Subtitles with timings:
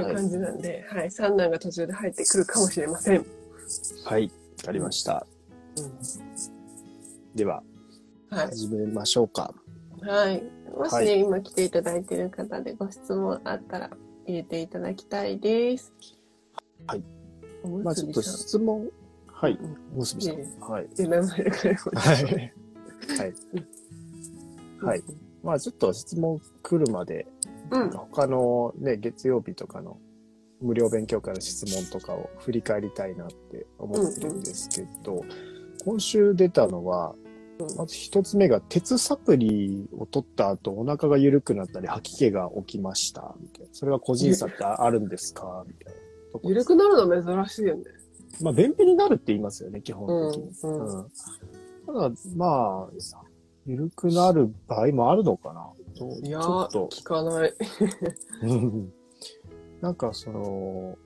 [0.00, 3.26] っていう感じなんで、はい、三男が途中で入ってくるかもしれません。
[4.04, 4.30] はい、わ
[4.64, 5.26] かりました。
[7.34, 7.62] では、
[8.30, 8.46] はい。
[8.48, 9.54] 始めましょうか。
[10.02, 10.42] はい。
[10.76, 13.90] もしね、はい今来ていただいている方でご質問あったら
[14.26, 15.92] 入れていただきたいです。
[16.86, 17.02] はい。
[17.82, 18.22] まあちょっと。
[18.22, 18.88] 質問、
[19.26, 20.36] はいうん、おむすびさん。
[20.60, 22.24] は名前からごはい。
[22.24, 22.52] はい。
[24.82, 25.02] はい。
[25.42, 27.26] まあちょっと質問来るまで、
[27.74, 27.90] うん。
[27.90, 29.98] 他のね、月曜日とかの
[30.60, 35.24] 無料勉強会の質問とかを振り返りたいなって思ってるんですけど、
[35.84, 37.24] 今週出たのは、うん
[37.76, 43.36] まず一つ目が鉄サプリを取った後お腹が緩くなったり吐き気が起きました。
[43.40, 46.50] みたいなそれは個人差ってあるんですか みたいな。
[46.50, 47.84] 緩くなるの珍しいよね。
[48.42, 50.50] まあ便秘になるって言いますよね、基本的に。
[50.64, 51.06] うんうんうん
[51.86, 53.24] ただ、まあ、
[53.66, 56.68] 緩くなる場合もあるのかなといやー。
[56.88, 57.54] 聞かない。
[58.42, 58.92] うん
[59.80, 60.96] なんかその、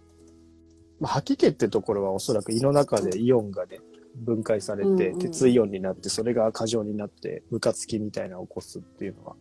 [1.01, 3.81] まあ、吐き気ってところはおそらく胃の中でイオンがね、
[4.15, 9.37] 分解されて、うんうん鉄イオンになって、それが過剰になって、ムカつきみたいなのを起こすっていうのは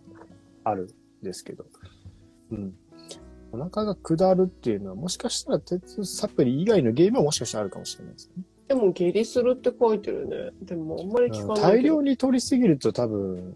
[0.63, 0.87] ある
[1.21, 1.65] んですけど、
[2.51, 2.73] うん。
[3.51, 8.43] お腹が下るっていうのは、もしかしたら鉄サプリ以外の原因ももしかしたらあるかもしれないですね。
[8.67, 10.35] でも下痢するって書いてるね。
[10.63, 11.67] でもあんまり聞かないけど。
[11.67, 13.55] 大量に取りすぎると多分、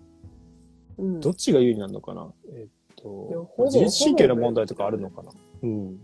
[1.02, 2.31] うん、どっちが優位になるのかな？
[2.55, 5.31] えっと自律神経の問題とかあるのかな？
[5.63, 5.99] うん。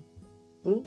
[0.65, 0.83] うん？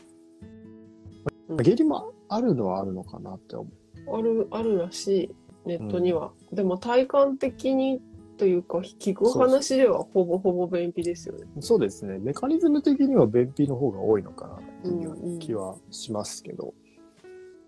[1.56, 3.70] 下痢もあるのはあるのかなって思
[4.06, 4.16] う。
[4.16, 5.30] ある、あるらしい、
[5.66, 6.32] ネットには。
[6.52, 8.00] でも体感的に
[8.36, 11.46] というか、聞く話ではほぼほぼ便秘ですよね。
[11.60, 12.18] そうですね。
[12.18, 16.72] メカニズム的には便秘の方が多いのかなっていう気はしますけど、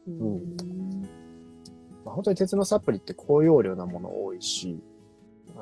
[0.09, 0.57] うん。
[2.05, 4.81] まあ、本当に鉄のサプリって高容量なもの多いし、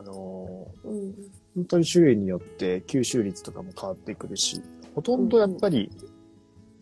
[0.00, 1.14] あのーうん。
[1.56, 4.62] 本当に種類によって吸収率とかも変わってくるし、
[4.94, 5.90] ほとんどやっぱり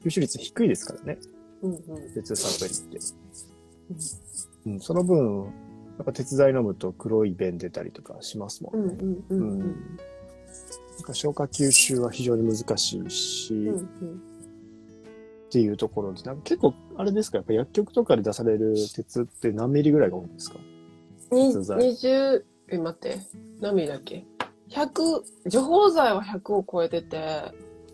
[0.04, 1.18] 吸収率低いですからね、
[1.62, 1.80] うんうん。
[2.14, 3.06] 鉄サプリって。
[4.66, 5.44] うん、その分、
[5.96, 9.58] やっぱ鉄剤飲むと黒い便出たりとかしますもんんうんううんうん。
[9.58, 9.58] ん。
[9.58, 9.76] なん
[11.02, 14.22] か消化吸収は非常に難しいし、うんうっん
[15.50, 20.58] ていうところで、なんか結構、あれですか、やっぱ薬局とかで出される鉄って何ミリぐらいが多いんですか？
[21.32, 23.18] に鉄剤20え待って
[23.60, 24.24] 何ミリだっけ
[24.70, 27.18] ？100除法剤は100を超えてて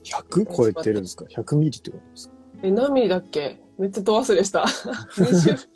[0.05, 2.35] ?100 超えてるんですか ?100 ミリってことですか？
[2.63, 3.61] え何ミリだっけ？
[3.79, 4.61] めっちゃど忘れした
[5.17, 5.69] 20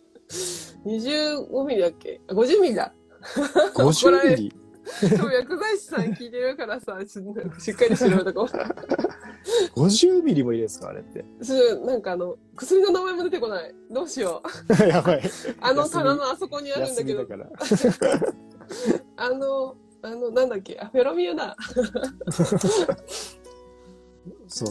[0.87, 2.21] 25ミリだっけ？
[2.29, 2.93] あ50ミリだ
[3.75, 4.55] 怒ら ?50 れるミリ？
[5.11, 6.99] でも薬剤師さん聞いてるからさ
[7.59, 8.75] しっかりしろとか
[9.77, 10.89] ?50 ミリもいいですか？
[10.89, 11.25] あれって。
[11.45, 14.43] ちょなんかあの薬の名前も出てこないどうしよ
[14.81, 15.23] う やばい。
[15.61, 17.27] あの棚のあそこにあるんだけど。
[19.17, 20.79] あのあのなんだっけ？
[20.81, 21.57] あフェロミアだ
[24.49, 24.69] そう。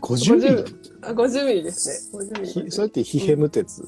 [0.00, 0.48] 50ミリ？
[1.02, 3.82] あ50ミリですね50ミリひそれって非ヘム鉄。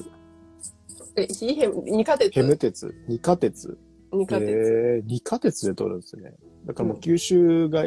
[1.15, 2.93] え非ヘム二価鉄ヘム鉄。
[3.07, 3.77] 二価鉄。
[4.11, 6.33] 二価鉄、えー、二価鉄で取るんですね。
[6.65, 7.85] だからもううん吸収が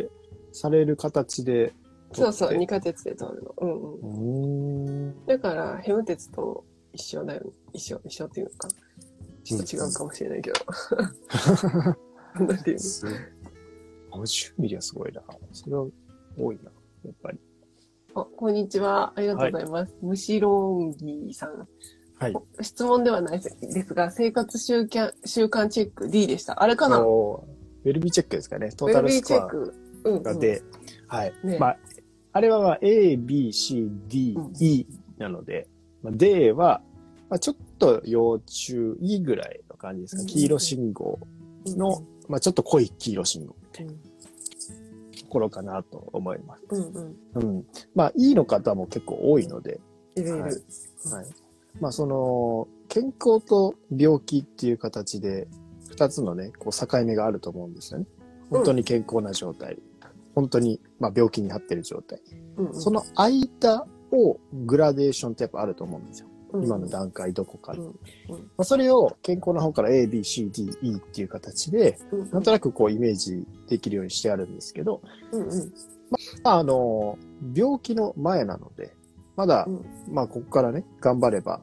[0.53, 1.75] される形で。
[2.13, 5.27] そうそう二価鉄で取るのうんうんうーん。
[5.27, 8.69] だからヘム鉄と一緒だよね一緒一緒っていうのか
[9.49, 10.57] ちょっと違うかもしれないけど、
[12.45, 13.07] なんていうす
[14.11, 15.23] 50ミリはすごいな。
[15.53, 15.87] それは
[16.39, 16.71] 多いな。
[17.05, 17.39] やっぱり。
[18.15, 21.69] のあこんにちはありがとうございます、むしろんぎさん
[22.19, 22.35] はい。
[22.63, 27.01] 質問ではないですが生活習慣習慣チェック D でしたあれかな？
[27.01, 27.47] お
[27.85, 28.73] ウェルビーチェックですかね。
[28.73, 30.63] トーータルスコアチェックうん、うん、がで、
[31.07, 31.33] はい。
[31.45, 31.79] ねまあ、
[32.33, 35.69] あれはまあ A, B, C, D, うん E なので、
[36.03, 36.83] まあ、D は、
[37.29, 40.23] まあ、ちょっと要注意ぐらいの感じですか？
[40.23, 41.19] うん黄色信号
[41.67, 43.99] の、まあ、ちょっと濃い黄色信号みたいなと
[45.29, 46.65] ころかなと思います。
[46.71, 47.67] うんうんうん。
[47.95, 49.81] まあ、E の方も結構多いので、
[50.17, 50.55] いるいる、はいはい。
[51.81, 55.47] まあ、その、健康と病気っていう形で、
[55.91, 58.07] 二つのね、こう境目があると思うんですよね。
[58.51, 59.79] 本当に健康な状態。
[60.35, 62.23] 本当に、まあ、病気に張ってる状態。
[62.57, 66.28] うんうんその間をグラデーションってやっぱあると思うんですよ。
[66.53, 66.65] うん。
[66.65, 67.79] 今の段階どこかで。
[67.79, 67.87] うん。
[67.87, 67.93] ま
[68.59, 72.31] あ、それを健康の方から A, B, C, D, E っていう形で、うん。
[72.31, 75.03] なんとなくこうイメージできるようにしてあるんですけど、
[75.33, 75.73] うんうん。
[76.43, 77.19] まあ、あの、
[77.55, 78.95] 病気の前なので、
[79.37, 79.85] まだ、うん。
[80.11, 81.61] まあ、ここからね、頑張れば、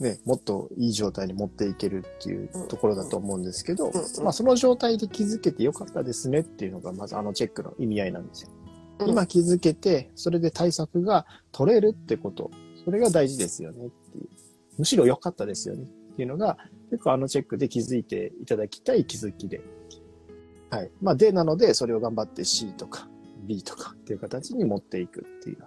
[0.00, 8.50] ね、もっといい状態に持っていけるっていうところだと思うんですけど、まあ、その状態で気づけてよかったですねっていうのが、まずあのチェックの意味合いなんですよ。
[9.00, 9.10] うん。
[9.10, 12.50] 今気づけて、それで対策が取れるってこと、
[12.84, 13.90] それが大事ですよねっ。
[14.78, 16.56] むしろ良かったですよねっていうのが、
[16.90, 19.60] 結構あのチェックで気づいていただきたい気づきで。
[20.70, 20.90] はい。
[21.00, 23.08] まあ、でなので、それを頑張って C とか
[23.46, 25.58] B とかっていう形に持っていくっていう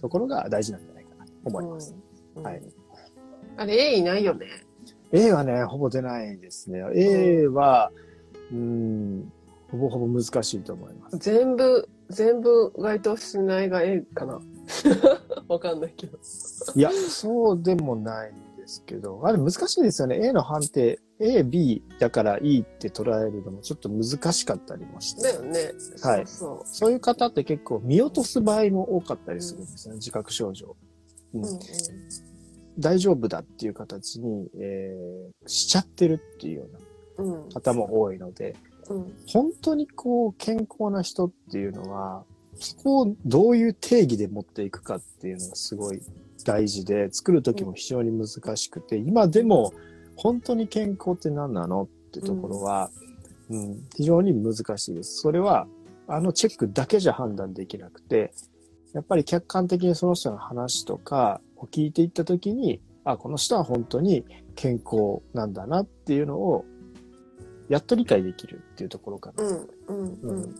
[0.00, 1.94] ところが大事なんじゃないかなと思います。
[2.36, 2.62] うんはい。
[3.56, 4.46] あれ、A いないよね。
[5.12, 6.82] A はね、ほぼ出ないですね。
[6.94, 7.90] A は、
[8.52, 9.32] うん、
[9.70, 11.18] ほぼほぼ難しいと思います。
[11.18, 14.40] 全部、全部該当しないが A かな。
[15.48, 16.18] わかんないけど。
[16.74, 18.34] いや、そうでもないん
[18.66, 20.18] ですけど、あれ難しいですよね。
[20.26, 25.22] A の判定、A、B だからいいって捉えるのもちょっと難しかったりもして。
[25.22, 25.72] だよね。
[26.02, 30.76] はいそうそういう方って結構見落とす場合も多かったりするんですよね、自覚症状。
[31.32, 31.54] うんそう。
[31.54, 31.60] うん
[32.78, 36.66] 大丈夫だっていう形に、えーしちゃってるっていうよ
[37.18, 37.44] ううん。
[37.44, 38.54] うんな方も多いので、
[38.90, 39.16] うん。
[39.28, 42.24] 本当にこう健康な人っていうのは、
[42.58, 46.02] そこをどういう定義で持っていくかっていうのがすごい
[46.46, 49.74] 大事で、作る時も非常に難しくて、今でも
[50.14, 53.06] 本当に健康って何なのってところは、うん
[53.94, 55.20] 非常に難しいです。
[55.20, 55.68] それは、
[56.08, 58.32] あのチェックだけじゃ判断できなくて、
[58.92, 64.24] やっぱり客観的にその人の話とかを聞いていった時に、あ、この人は本当に
[64.56, 66.64] 健康なんだなっていうのを、
[67.68, 69.44] やっと理解できるっていうところかな。
[69.44, 69.68] うん。
[69.86, 70.06] うん。
[70.06, 70.54] ううんん。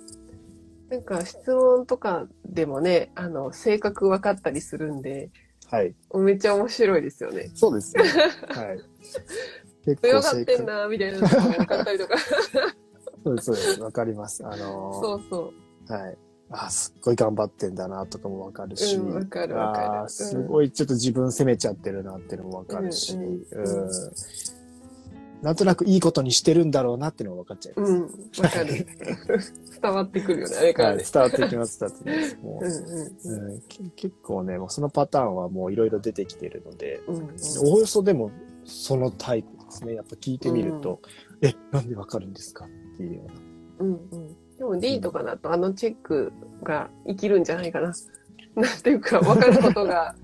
[0.89, 5.31] なんか質問とかでもね、あの、性格分かったりするんで、
[5.71, 5.95] はい。
[6.15, 7.51] めっちゃ面白いですよね。
[7.55, 8.05] そうですね。
[8.49, 8.81] はい。
[9.85, 12.19] 結強がってんな、みたいなのが分かったりとか。
[13.25, 13.81] そうです、そうです。
[13.81, 14.47] わかります。
[14.47, 15.53] あのーそうそ
[15.89, 15.93] う。
[15.93, 16.19] はい。
[16.51, 23.91] あ、すっごい頑張ってんだなとかもわかるし、うんわかるわかるすごいちょっと自分責めちゃってるなっていうのもわかるし、ううんんうん
[25.47, 27.93] なんとなくいいことにしてるんだろうなっていうのもわかっちゃいます。
[27.93, 28.85] うん、わかる。
[29.81, 31.05] 伝わってくるよね、あれからねはい、。
[31.13, 32.37] 伝わってきます、伝わってきます。
[32.43, 37.15] もうんううんけ結構ね、もうそのパターンはもういろいろ出てきてるので、うん。
[37.15, 37.29] うん
[37.61, 38.33] おおよそでも
[38.65, 39.95] そのタイプですね。
[39.95, 41.01] やっぱ聞いてみると、
[41.41, 43.33] え、なんでわかるんですかっていうような。
[43.79, 44.37] うんうん。
[44.59, 46.33] でも D とかだとあのチェック
[46.65, 47.95] が生きるんじゃないかな。
[48.57, 50.17] なんていうか、わかることが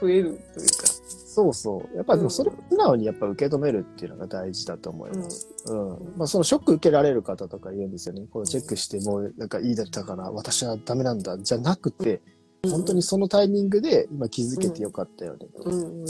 [0.00, 0.99] 増えるというか。
[1.32, 1.96] そうそう。
[1.96, 5.48] やっぱでもそれを素直にやっぱ受け止めるっていうのが大事だと思います。
[5.66, 6.14] うん。
[6.16, 8.26] まあそのショック受けられる方とか言うんですよね。
[8.32, 12.20] このチェックしてもうなんかいいだったかな、私はダメなんだ、じゃなくて、
[12.68, 15.46] 本当にそのタイミングで今気づけてよかったよね。
[15.64, 16.02] うんうん。
[16.02, 16.08] うん。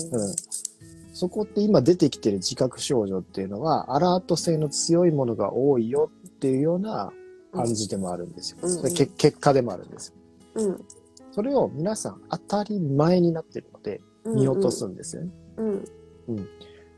[1.12, 7.12] そこって今出てきてる自覚症状っていうのは、アラート性の強いものが多いよっていうような
[7.52, 8.58] 感じでもあるんですよ。
[8.62, 10.14] うん結果でもあるんですよ。
[10.54, 10.84] うん。
[11.32, 15.30] それを皆さん当たり前になってるので、見落とすんですよね。
[15.56, 16.48] うん。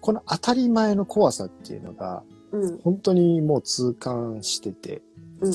[0.00, 2.22] この当たり前の怖さっていうのが、
[2.52, 2.78] うん。
[2.78, 5.02] 本当にもう痛感してて、
[5.40, 5.52] うん。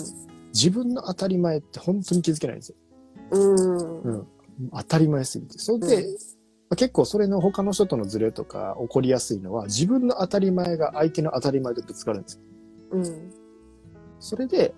[0.54, 2.76] 自分の当たり前って本当に気づけないんですよ。
[3.32, 4.02] うん。
[4.02, 4.28] うん。
[4.74, 5.60] 当たり前すぎて。
[5.60, 6.08] それで、
[6.76, 12.42] 結構それの他の人とのズレとか起こりやすいのは、自分の当たり前が相手の当たり前とぶつかるんですよ。
[12.92, 13.34] うん。
[14.20, 14.74] それで、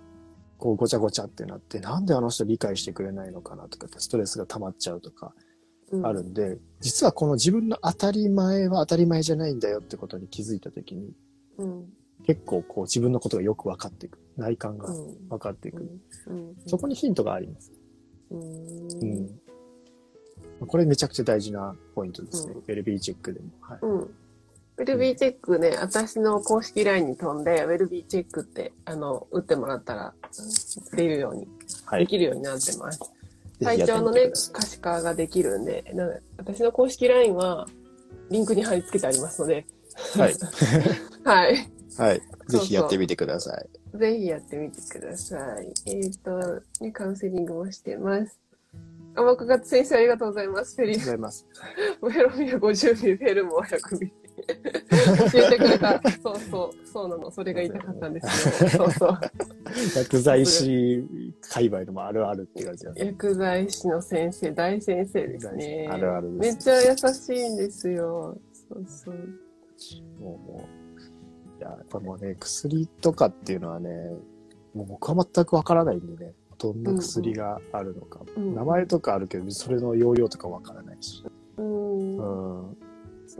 [0.57, 5.48] こうごちゃごちゃってなって、なんであの人理解してくれないのかなとかってストレスが溜まっちゃうとかうん。
[6.03, 11.11] あるんで、実はこの自分の当たり前は当たり前じゃないんだよってことに気づいたときに、
[11.57, 11.85] うん。
[12.25, 14.19] 結構こう自分のことがよく分かっていく。
[14.37, 15.29] 内観がうん。
[15.29, 15.89] 分かっていく。
[16.27, 16.55] うん。
[16.65, 17.71] そこにヒントがあります。
[18.31, 18.41] うん。
[20.61, 20.67] うん。
[20.67, 22.53] これめちゃくちゃ大事なポイントですね。
[22.53, 23.47] うんウェルビーチェックでも。
[23.61, 23.79] はい。
[23.81, 23.99] うん。
[24.01, 30.13] ウェルビーチェックね、私の公式 LINE に飛んで、ウェルビーチェックって、あの、打ってもらったら、
[30.93, 31.47] 出るように、
[31.85, 32.05] はい。
[32.05, 32.99] できるようになってます。
[33.59, 35.83] ぜひやって体調のね可視化ができるんで、
[36.37, 37.67] 私の公式 LINE は、
[38.29, 39.65] リンクに貼り付けてありますので、
[40.17, 40.33] はい。
[41.23, 41.71] はい。
[41.97, 42.21] はい。
[42.47, 43.97] そうぜひやってみてください。
[43.97, 45.73] ぜひやってみてください。
[45.85, 48.39] えっ、と、ね、カウンセリングもしてます。
[49.15, 50.75] あ、若勝先生ありがとうございます。
[50.75, 51.47] フェリありがとうございます。
[51.99, 54.13] フェロミア50ミリ、フェルモア100ミリ。
[55.31, 56.01] 教えてくれた。
[56.23, 57.31] そうそう、そうなの。
[57.31, 58.69] それが言いたかったんですよ。
[58.69, 59.19] そうそう。
[59.95, 61.03] 薬剤師
[61.49, 63.05] 界隈でもあるあるって感じですね。
[63.07, 65.89] 薬剤師の先生、大先生ですね。
[65.91, 68.37] あるあるですめっちゃ優しいんですよ。
[68.69, 69.15] そうそう。
[70.21, 70.67] もう、も
[71.57, 71.59] う。
[71.59, 73.89] いや、やっぱもうね、薬とかっていうのはね、
[74.73, 78.21] もう僕は全くわからないんでね、どんな薬があるのか。
[78.35, 81.23] うん名前とかあるけど、それの容量とかわからないし。
[81.57, 82.17] うん。
[82.17, 82.77] うん。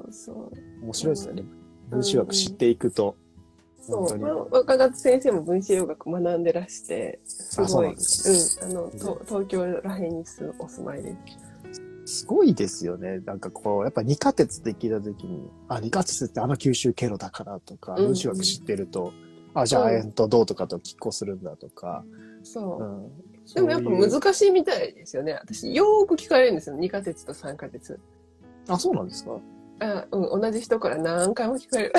[0.04, 0.52] そうそう。
[0.84, 1.44] 面白いですよね。
[1.90, 3.16] 分子学知っていくと。
[3.82, 11.16] そう、まあ、若勝先生も分子療学学んでらして、すごい、うん、あの、と東京らへんにすお住まいで
[12.06, 12.20] す。
[12.20, 13.20] すごいですよね。
[13.20, 19.14] なんかこう、やっぱ二価鉄って聞いたときに、あ、二価鉄ってあの吸収経路だからとか、うん分子学知ってると、
[19.54, 22.04] あ、じゃあ亜鉛と銅とかと拮抗するんだとか、
[22.44, 22.86] そうう。
[22.86, 23.12] ん。
[23.54, 23.90] でもやっぱ
[24.20, 25.34] 難しいみたいですよね。
[25.34, 26.76] 私、よーく聞かれるんですよ。
[26.76, 28.00] 二価鉄と三価鉄。
[28.68, 29.40] あ、そうなんですか？
[29.80, 31.94] あうん、同じ人から何回も聞かれる。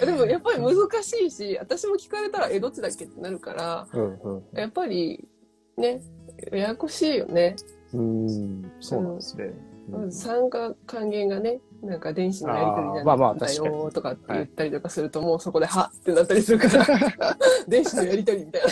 [0.04, 5.28] でもやっぱり難しいし、私も聞かれたら、え、どっちだっけってなるから、うんうんやっぱり、
[5.76, 6.02] ね、
[6.50, 7.56] ややこしいよね。
[7.94, 8.26] うん。
[8.26, 9.52] うん、そうなんですね。
[9.90, 16.86] うん酸化還元がね、なんか電子のやり取りなんあーまあまあだよとかって言ったりとかすると、もうそこで、はってなったりするから、
[17.66, 18.68] 電子のやり取りみたいな。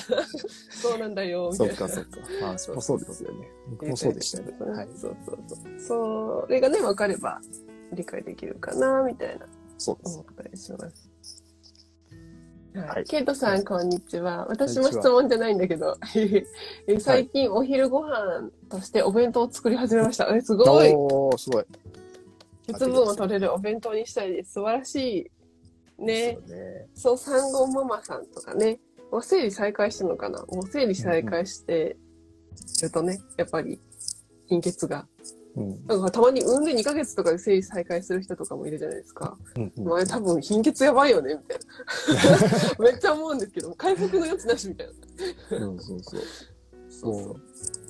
[0.81, 1.75] そうなんだよ、みたいな。
[1.75, 2.21] そっかそっか。
[2.41, 3.49] まあ、そりゃそうですよね。
[3.71, 4.71] 僕もそうでしたよね。
[4.73, 4.89] はい。
[4.97, 5.81] そうそうそう。
[5.81, 7.41] それがね、分かれば
[7.93, 9.47] 理解できるかな、みたいな
[9.79, 10.27] そうです思。
[10.31, 11.11] ったりします。
[12.75, 14.47] ははいい、ケイトさん、こんにちは。
[14.49, 15.99] 私も質問じゃないんだけど、
[16.87, 20.35] え最近お昼ご飯としてお弁当を作り始めました。
[20.35, 21.65] え、すごいおー、すごい。
[22.67, 24.53] 鉄分を取れるお弁当にしたいです。
[24.53, 25.31] 素晴らし
[25.99, 26.05] い。
[26.05, 26.39] ね。
[26.39, 26.87] そうね。
[26.95, 28.79] そう、産後ママさんとかね、
[29.11, 30.45] もう生理再開してるのかな？
[30.47, 31.97] もう生理再開して
[32.83, 33.81] るとね、やっぱり
[34.47, 35.07] 貧血が。
[35.57, 35.87] うん。
[35.87, 39.37] なんかたまに産んで2ヶ月とかで生理再開する人とかもいるじゃないですか。
[39.57, 41.59] うんうんもうあれ多分貧血やばいよね、みたい
[42.79, 42.85] な。
[42.91, 44.87] めっちゃ思うんですけど、回復の余地なしみたい
[45.59, 45.67] な。
[45.67, 46.21] うん、そうそう。
[46.89, 47.37] そ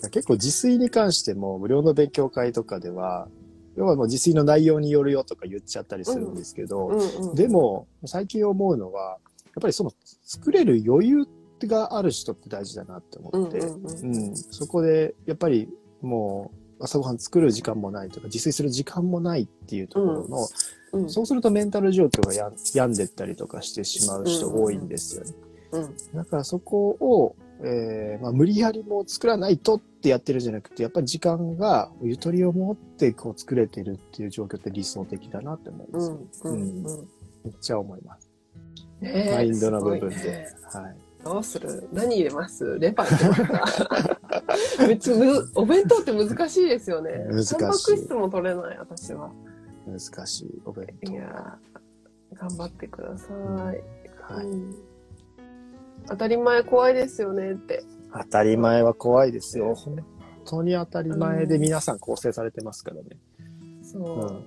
[0.05, 0.11] う。
[0.11, 3.29] 結構自炊に関しても無料の勉強会とかでは、
[3.77, 7.35] 要はもう自炊の内容によるよとか言っちゃったりするんですけど、うんうん。
[7.35, 9.19] でも最近思うのは、
[9.61, 9.93] ぱりその
[10.25, 11.27] 作れる余裕
[11.67, 14.29] がある人って大事だなってうん思って、うんうん。
[14.29, 15.69] うん、そこでやっぱり
[16.01, 20.47] もう朝ごはん作る時間もないとか自炊する時間もないっていうところの、うん
[21.07, 25.33] そうするとメンタル状況がや病んでったりとかしてしまう人多いんですよね。
[25.71, 36.11] うんだからそこを、えーまあ、無理やりもう作らないとってやってるんじゃなくて、やっぱり時間がゆとりを持ってこう作れてるっていう状況って理想的だなって思います。
[36.43, 37.09] うんうんうん。
[37.45, 38.30] めっちゃ思います。
[39.01, 40.17] ねえマインドの部分で。
[40.17, 40.97] ねはい。
[41.25, 41.89] どうする？
[41.93, 42.79] 何入れます？
[42.79, 44.17] レバー
[44.89, 47.27] 別にむお弁当って難しいですよね。
[47.31, 49.31] 難しいタンパク質も取れない、私は。
[49.87, 51.13] 難しいお弁当。
[51.13, 53.35] いやー頑張ってください。
[54.35, 54.47] はい。
[54.47, 54.75] うん
[56.09, 57.85] 当たり前怖いですよねって。
[58.13, 59.75] 当たり前は怖いですよ。
[59.75, 59.97] 本
[60.47, 63.03] 当に当たり前で皆さん構成されてますからね。
[63.83, 64.03] そう。
[64.03, 64.47] うん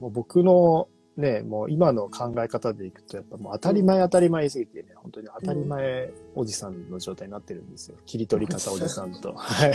[0.00, 0.88] もう僕の
[1.20, 7.96] ね、もう今の考え方でいくと、やっぱもう当たり前当たり前すぎてね、本当に当たり前おじさんの状態になってるんですよ。
[8.06, 9.32] 切り取り方おじさんと。
[9.36, 9.74] はい。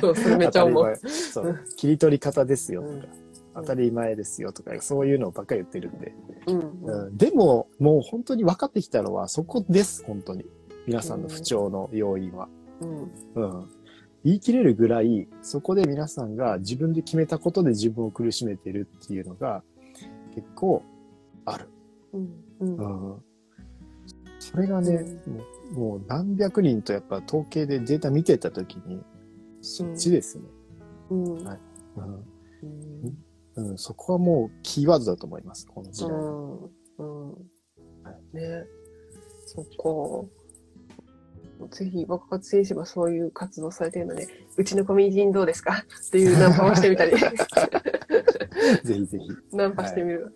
[0.00, 0.96] そう、それめっちゃ思う。
[1.06, 1.58] そう。
[1.76, 3.24] 切り取り方ですよとか、うん
[3.54, 6.12] 当たり前ですよとか、そういうのばっかり言ってるんで。
[6.48, 10.44] うんうん、でも、もう本当に分かってきたのはそこです、本当に。
[10.86, 12.48] 皆さんの不調の要因は。
[12.80, 13.70] うんうん。
[14.24, 19.62] 言い切れるぐらい、そこで皆さんが自分で決めたことで自分を苦しめてるっていうのが
[20.34, 20.82] 結構
[21.44, 21.68] ある。
[22.12, 23.12] うんうん。
[23.12, 23.24] うん。
[24.38, 25.40] それがね、も
[25.72, 29.02] うもう何百人とやっぱ統計でデータ見てたときに、
[29.62, 30.44] そっちですね。
[31.10, 31.44] うん。
[31.44, 31.58] はい。
[31.96, 32.04] うん。
[33.56, 33.70] うん。
[33.70, 36.10] うん、そこはもうキーワードだと思います、この時代。
[36.10, 36.64] うん。
[36.64, 37.30] うん。
[37.32, 37.36] は
[38.32, 38.36] い。
[38.36, 38.64] ね。
[39.46, 40.28] そっか。
[41.70, 45.84] ぜひ、爆発選手がそういう活動されてるので、うちのコミュニティにどうですか？
[46.08, 47.12] っていうナンパをしてみたり、
[48.84, 49.56] ぜひぜひ。
[49.56, 50.32] ナンパしてみる。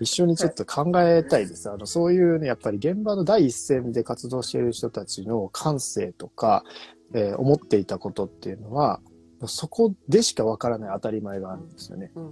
[0.00, 1.70] 一緒にちょっと考えたいです。
[1.70, 6.64] あの、そういうね、やっぱり現場の第一線で活動している人たちの感性とか、
[7.12, 9.00] えー思っていたことっていうのは、
[9.46, 12.10] そこでしかわからない当たり前があるんですよね。
[12.14, 12.30] うん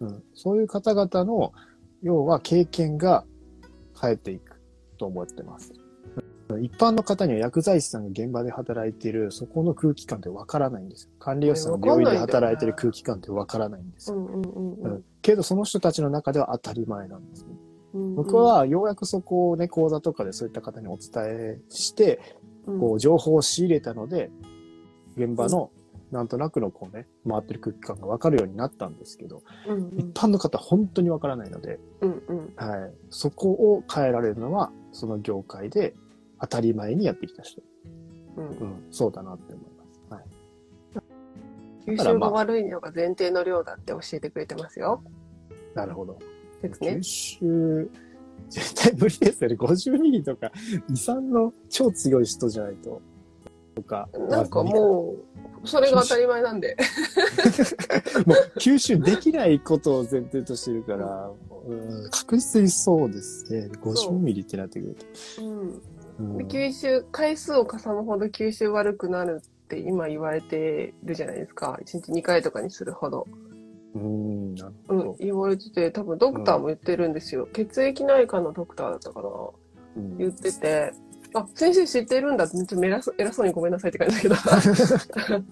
[0.00, 1.52] うん、そういう方々の、
[2.02, 3.24] 要は経験が
[4.00, 4.60] 変えていく
[4.98, 5.72] と思ってます。
[6.58, 11.10] 一般の方には薬剤師さんが現場で働いている、そこの空気感ってわからないんですよ。
[11.18, 14.16] 管理栄養士さんが病院で働いている空気感ってわからないんですよ。
[14.16, 17.54] うんうんうんううんんけどその人たちの中では当たり前なんですね。
[17.94, 18.14] うん。
[18.14, 22.20] 僕はようやくそこをね、講座とかでそういった方にお伝えして、
[22.66, 24.30] うん、こう情報を仕入れたので、
[25.16, 25.70] 現場の
[26.14, 32.92] なんとなくのこうね、回ってる空気感がわかるようになったんですけど、うんうん一般の方は本当にわからないので、うんうんはい。
[33.10, 35.94] そこを変えられるのは、その業界で
[36.40, 37.62] 当たり前にやってきた人。
[38.36, 40.02] うんうん、そうだなって思います。
[40.10, 40.24] はい。
[41.86, 45.02] 吸収が悪いのが前提の量だって教えてくれてますよ。
[45.74, 46.18] なるほど。
[46.62, 47.02] ですね吸。
[47.02, 47.90] 収、
[48.48, 49.56] 絶対無理ですよね。
[49.60, 50.50] 50ミリとか、
[50.90, 53.00] 胃酸の超強い人じゃないと。
[53.74, 54.08] とか。
[54.28, 55.14] なんかも
[55.64, 56.76] う、それが当たり前なんで。
[58.24, 61.30] う、 もう吸収できないことを前提としてるから、
[61.66, 63.70] うん、確実にそうですね。
[63.82, 64.96] 50ミリってなってくる
[65.36, 65.42] と。
[65.42, 71.78] うんうんで吸収、回数を重むほど吸収悪くなるって今言われてるじゃないですか。
[71.82, 73.26] 1日2回とかにするほど。
[73.96, 77.48] うん、なるほど。、うん言われてて、多分ドクターも言ってるんですよ。
[77.52, 79.28] 血液内科のドクターだったかな。
[79.96, 80.92] うん言ってて、
[81.34, 84.34] あ、先生知ってるんだって、ちょっと偉そう偉そうにごめんなさいって感じだけど。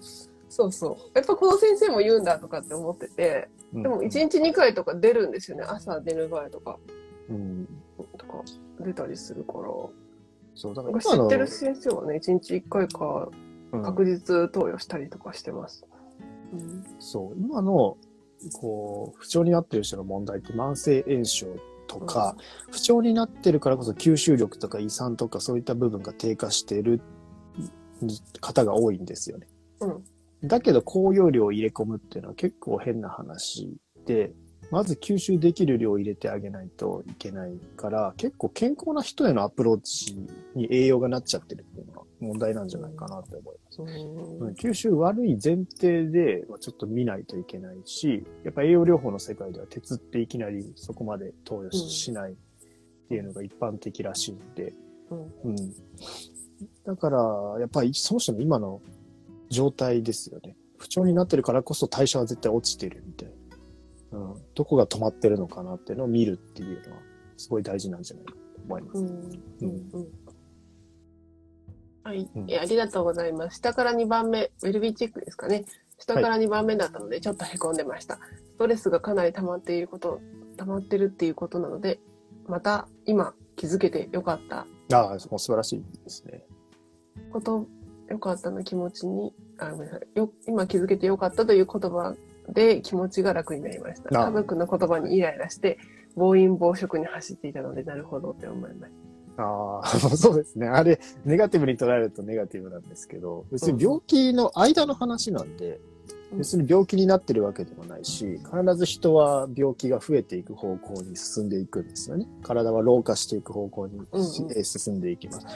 [0.49, 1.11] そうそう。
[1.15, 5.63] やっぱこの先生も言うんだとかって思ってて、でも1日2回とか出るんですよね。
[5.67, 6.77] 朝寝る前とか、
[7.29, 7.67] うん。
[8.17, 8.43] とか
[8.79, 9.63] 出たりするから。
[10.55, 13.29] そう、だから知ってる先生はね、1日1回か
[13.71, 15.85] うん確実投与したりとかしてます。
[16.53, 16.85] うん。
[16.99, 17.97] そう、今の、
[18.53, 21.47] こう、不調になってる人の問題って慢性炎症
[21.87, 22.35] とか、
[22.71, 27.01] 不調になってるからこそ吸収力とか胃酸とかそういった部分が低下している
[28.41, 29.47] 方が多いんですよね。
[29.81, 30.03] うん
[30.43, 34.33] だけど、高容量を入れ込むっていうのは結構変な話で、
[34.71, 40.17] まず吸収できる量を入れてあげないといけないから、結構健康な人へのアプローチ
[40.55, 41.92] に栄養がなっちゃってるっていうのが
[42.23, 43.81] 問題なんじゃないかなって思います。
[43.81, 52.35] うんうん吸収悪い前提でまあちょっと見ないといけないし、やっぱ栄養療法の世界では鉄っていきなりそこまで投与し,、ないっ
[53.09, 54.73] ていうのが一般的らしいんで、
[55.11, 55.73] うんうん。
[56.85, 57.19] だから、
[57.59, 58.81] やっぱりその人の今の
[59.49, 60.55] 状態ですよね。
[60.77, 63.29] 不調になってるからこそ代謝は絶対落ちてるみたい
[64.11, 64.19] な。
[64.19, 64.41] うん。
[64.53, 67.01] どこが止まってるのかなっていうのを見るっていうのは、
[67.37, 68.99] すごい大事なんじゃないかと思います。
[68.99, 70.07] うんうんうん
[72.03, 72.29] はい、
[72.59, 73.57] ありがとうございます。
[73.57, 75.65] 下から2番目、ウェルビーチェックですかね。
[75.97, 78.15] 下から2番目だったので、ちょっと凹んでました。
[78.15, 80.19] ストレスがかなり溜まっていること、
[80.57, 81.99] 溜まってるっていうことなので、
[82.47, 86.43] また今気づけてよかったああ、もう素晴らしいですね。
[87.31, 87.67] こと、
[88.09, 90.17] よかったの気持ちに、あ、ごめんなさい。
[90.17, 92.15] よ、今気づけてよかったという言葉
[92.49, 94.21] で気持ちが楽になりました。
[94.21, 95.79] あ家族の言葉にイライラして、
[96.15, 98.93] 暴飲暴食に走っていたので、なるほどって思いまし
[99.37, 100.67] ああ、そうですね。
[100.67, 105.93] あれ、ネガティブに捉えるとネガティブなんですけど、別に病気の間の話なんで、うん
[106.37, 112.27] 別に病気になってるわけでもないし、必ず人は病気が増えていく方向に進んでいくんですよね。
[112.41, 114.01] 体は老化していく方向に、
[114.63, 115.47] 進んでいきます。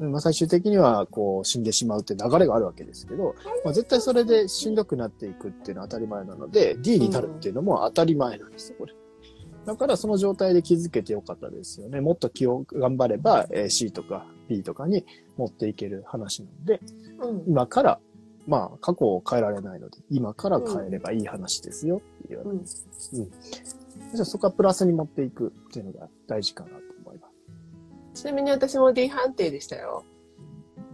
[0.00, 8.94] うんまあ、最終的にはこう死んでしまうって流れがあるわけですけど、まあ、絶対それでしんどくなっていくっていうのは当たり前なので、D になるっていうのも当たり前なんですよ、これ。
[9.66, 12.00] だからその状態で気づけてよかったですよね。
[12.00, 15.04] もっと気を頑張れば、えー C とか B とかに
[15.36, 16.80] 持っていける話なので、
[17.18, 17.26] た。
[17.26, 17.44] うん。
[17.46, 18.00] 今から、
[18.46, 22.48] まあ過去を変えられないので、今から変えればいい話ですよっていう。
[22.48, 22.64] うん。
[22.64, 27.28] じゃあそこはプラスに持っていくっていうのが大事かなと思いま
[28.14, 28.22] す。
[28.22, 30.04] ちなみに私も D 判定でしたよ。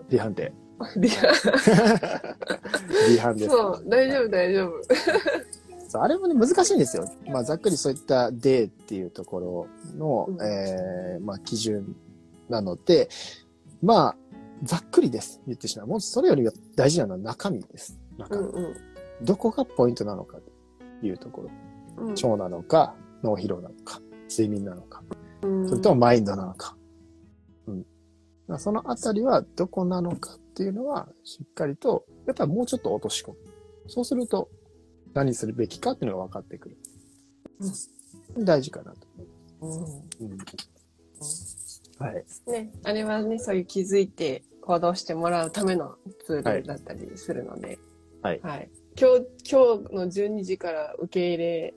[0.09, 0.53] D 判定。
[0.97, 1.33] D 判
[3.09, 3.51] D 判です。
[3.51, 4.81] そう、大丈夫、大丈夫。
[5.89, 7.09] そうあれもね、難しいんですよ。
[7.27, 11.97] まあ、ざっくりそういった D っていうところの、うんえーまあ、基準
[12.49, 13.09] なので、
[13.83, 14.17] まあ、
[14.63, 15.41] ざっくりです。
[15.47, 15.87] 言ってしまう。
[15.87, 17.99] もうそれよりは大事なのは中身です。
[18.19, 18.43] 中身。
[18.43, 18.75] うんうん。
[19.23, 20.39] どこがポイントなのか
[21.01, 21.51] というところ。
[21.51, 21.67] うん
[22.11, 25.03] 腸なのか、脳疲労なのか、睡眠なのか、
[25.43, 26.77] うんそれともマインドなのか。
[27.67, 27.87] うん。
[28.47, 33.37] まあそのあたりはどこなのかっていうのは、しっかりと、やっぱりもうちょっと落とし込む。
[33.89, 34.51] そうすると、
[35.17, 36.77] 何するべきかっていうのが分かってくる。
[38.39, 40.03] 大事かなと思います。
[40.21, 40.39] うんうん。
[41.99, 42.25] はい。
[42.51, 47.79] ね、あれはね、そういう気づいて行動してもらうためのツールだったりするので、
[48.23, 48.41] はい
[48.99, 51.75] 今日、今日の12時から受け入れ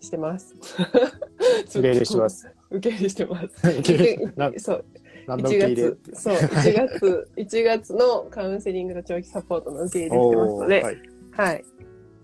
[0.00, 0.56] してます。
[1.70, 2.48] 受け入れしてます。
[2.70, 3.48] 受け入れしてます。
[3.70, 4.84] 受け入れなそう、
[5.28, 10.96] 何の受け入れ1月、そう、1月、1月のカウンセリングと長期サポートの受け入れしてますので、はい。
[11.30, 11.64] はい。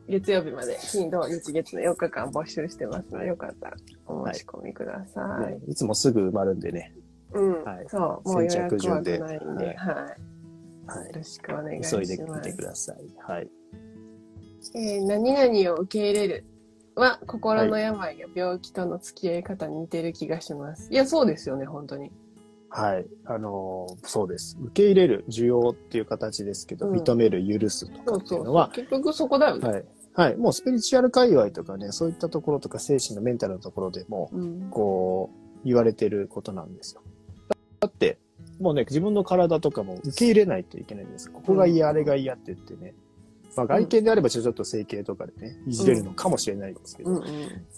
[0.08, 5.52] 月曜日まで、金土日月の4日間募集してますので、よかったらお申し込みください。
[5.52, 6.94] ねいつもすぐ埋まるんでね。
[7.32, 9.76] うん、はいそう、もう予約は順でないんで、はいはい。
[10.86, 11.84] はよろしくお願いい。
[11.84, 12.06] します。
[12.06, 12.96] 急いでみてください。
[13.26, 13.50] はい。
[14.74, 16.44] えー何々を受け入れる
[16.94, 20.88] は、心の病や病気との付き合い方に似てる気がします。
[20.90, 22.10] いや、そうですよね、本当に。
[22.68, 23.06] はい。
[23.24, 24.56] あのーそうです。
[24.60, 29.68] 受け入れる、需要っていう形ですけど、うん認める、許すとかそうそうっていうのは、結局そこだよね。
[29.68, 29.84] はい。
[30.16, 30.36] はい。
[30.36, 34.70] もうスピリチュアル界隈とかね、そういったところとか精神のメンタルのところでも、うん。
[34.70, 35.30] こ
[35.62, 37.02] う、言われてることなんですよ。
[37.80, 38.18] だって、
[38.58, 41.30] もうね、自分の体とかも受け入れないといけないんです。
[41.30, 42.94] ここが嫌、あれが嫌って言ってね。
[43.56, 47.24] まあ外見であればちょっと整形とかでね、いじれるのかもしれないですけど、うんうん。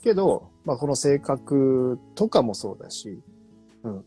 [0.03, 3.21] けど、まあこの性格とかもそうだし、
[3.83, 4.05] うん。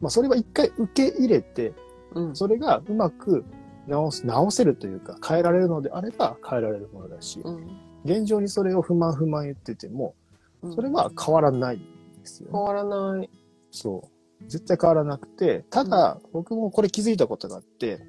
[0.00, 1.72] まあそれは一回受け入れて、
[2.14, 2.36] うん。
[2.36, 3.44] それがうまく
[3.90, 7.66] 直す、直せるというか、変えられるのであれば変えられるものだし、うん。
[8.04, 10.14] 現状にそれを不満不満言ってても、
[10.62, 13.30] うんそれは変わらないんですよね、変わらない。
[13.70, 14.10] そ
[14.42, 14.44] う。
[14.46, 18.00] 絶対変わらなくて、ただ、僕もこれ気づいたことがあって、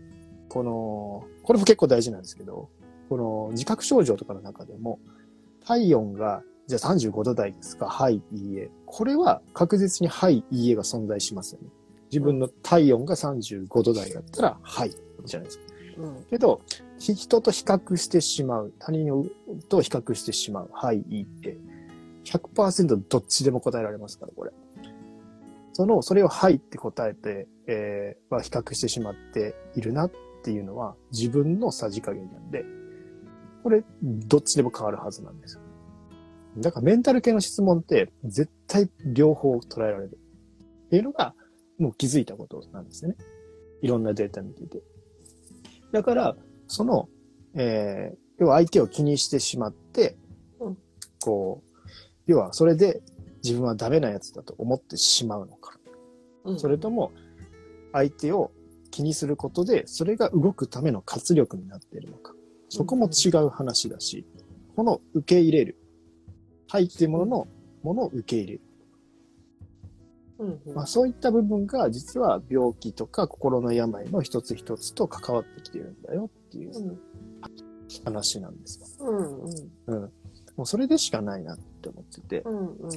[0.50, 2.70] この、これも結構大事なんですけど、
[3.10, 5.00] この自覚症状とかの中でも、
[5.66, 8.70] 体温が、じゃあ35度台ですかはい、いいえ。
[8.86, 11.70] これは確実にはい、いいえが存在しますよね。
[12.12, 14.92] 自分の体温が35度台だったら、はい、
[15.26, 15.71] じゃないですか。
[15.98, 16.26] うん。
[16.30, 16.62] けど、
[16.98, 18.74] 人と比較してしまう。
[18.80, 19.08] 他人
[19.70, 20.70] と比較してしまう。
[20.72, 21.58] はい、いいって。
[22.26, 24.52] 100%どっちでも答えられますから、これ。
[25.74, 30.12] その、それをはいって答えて、えー、まあ、比較してしまっているなっ
[30.44, 32.66] ていうのは自分のさじ加減なんで、
[33.64, 35.62] これ、どっちでも変わるはずなんですよ。
[36.58, 40.20] だからメンタル系の質問って絶対両方捉えられる。
[40.88, 41.34] っていうのが、
[41.80, 43.18] もう気づいたことなんですよね。
[43.82, 44.82] いろんなデータ見てて。
[45.92, 46.36] だから、
[46.68, 47.10] その、
[47.56, 50.18] えー、要は相手を気にしてしまって、
[50.60, 50.78] うん
[51.20, 51.82] こう、
[52.28, 53.02] 要はそれで
[53.44, 55.78] 自分はダメなやつだと思ってしまうのか。
[56.46, 56.60] うん。
[56.60, 57.12] それとも、
[57.92, 58.52] 相手を
[58.90, 62.34] 気にすることで、それが動くための活力になっているのか。
[62.70, 64.26] そこも違う話だし、
[64.76, 65.78] この受け入れる。
[66.68, 67.48] はいっていうものの、
[67.84, 68.62] ものを受け入れる。
[70.42, 77.00] うんうんまあ、そういった部分が実は病気とか心の病の一つ一つと関わってきてるんだよっていううん
[78.06, 79.08] 話なんですよ。
[79.08, 80.12] うんうんうん。
[80.56, 82.42] もうそれでしかないなって思ってて。
[82.42, 82.92] うんうんうん。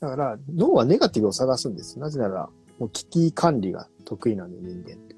[0.00, 1.98] だから、脳はネガティブを探すんです。
[1.98, 5.16] なぜなら、もう危機管理が得意なんで、人間って。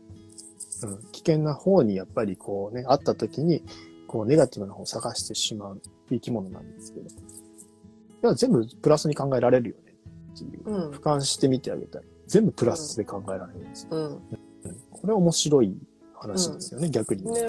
[0.87, 1.13] うん。
[1.13, 3.63] 危険な方にやっぱりこうね、あった時に、
[4.07, 7.07] こうネガティブな方を探してしまう生き物なんですけど。
[7.07, 7.13] い
[8.23, 9.90] や、全部プラスに考えられるよね
[10.45, 10.63] っていう。
[10.65, 13.89] うん俯瞰してみてあげたら、全部プラスで考えられるんですよ。
[13.93, 14.21] うんうん
[14.91, 15.77] これ面白い
[16.15, 17.25] 話ですよね、逆に。
[17.25, 17.41] ね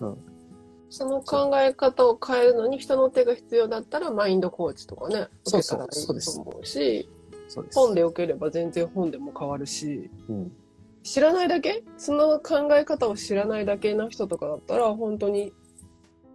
[0.00, 0.16] うん
[0.90, 7.08] その考え方を変えるのに人の手が必要だったらマインドコーチとかね受けたらいいと思うし。
[7.74, 10.52] 本で受ければ全然本でも変わるしうん。
[11.02, 11.82] 知らないだけ？
[11.96, 15.54] その考え方を知らないだけの人とかだったら本当に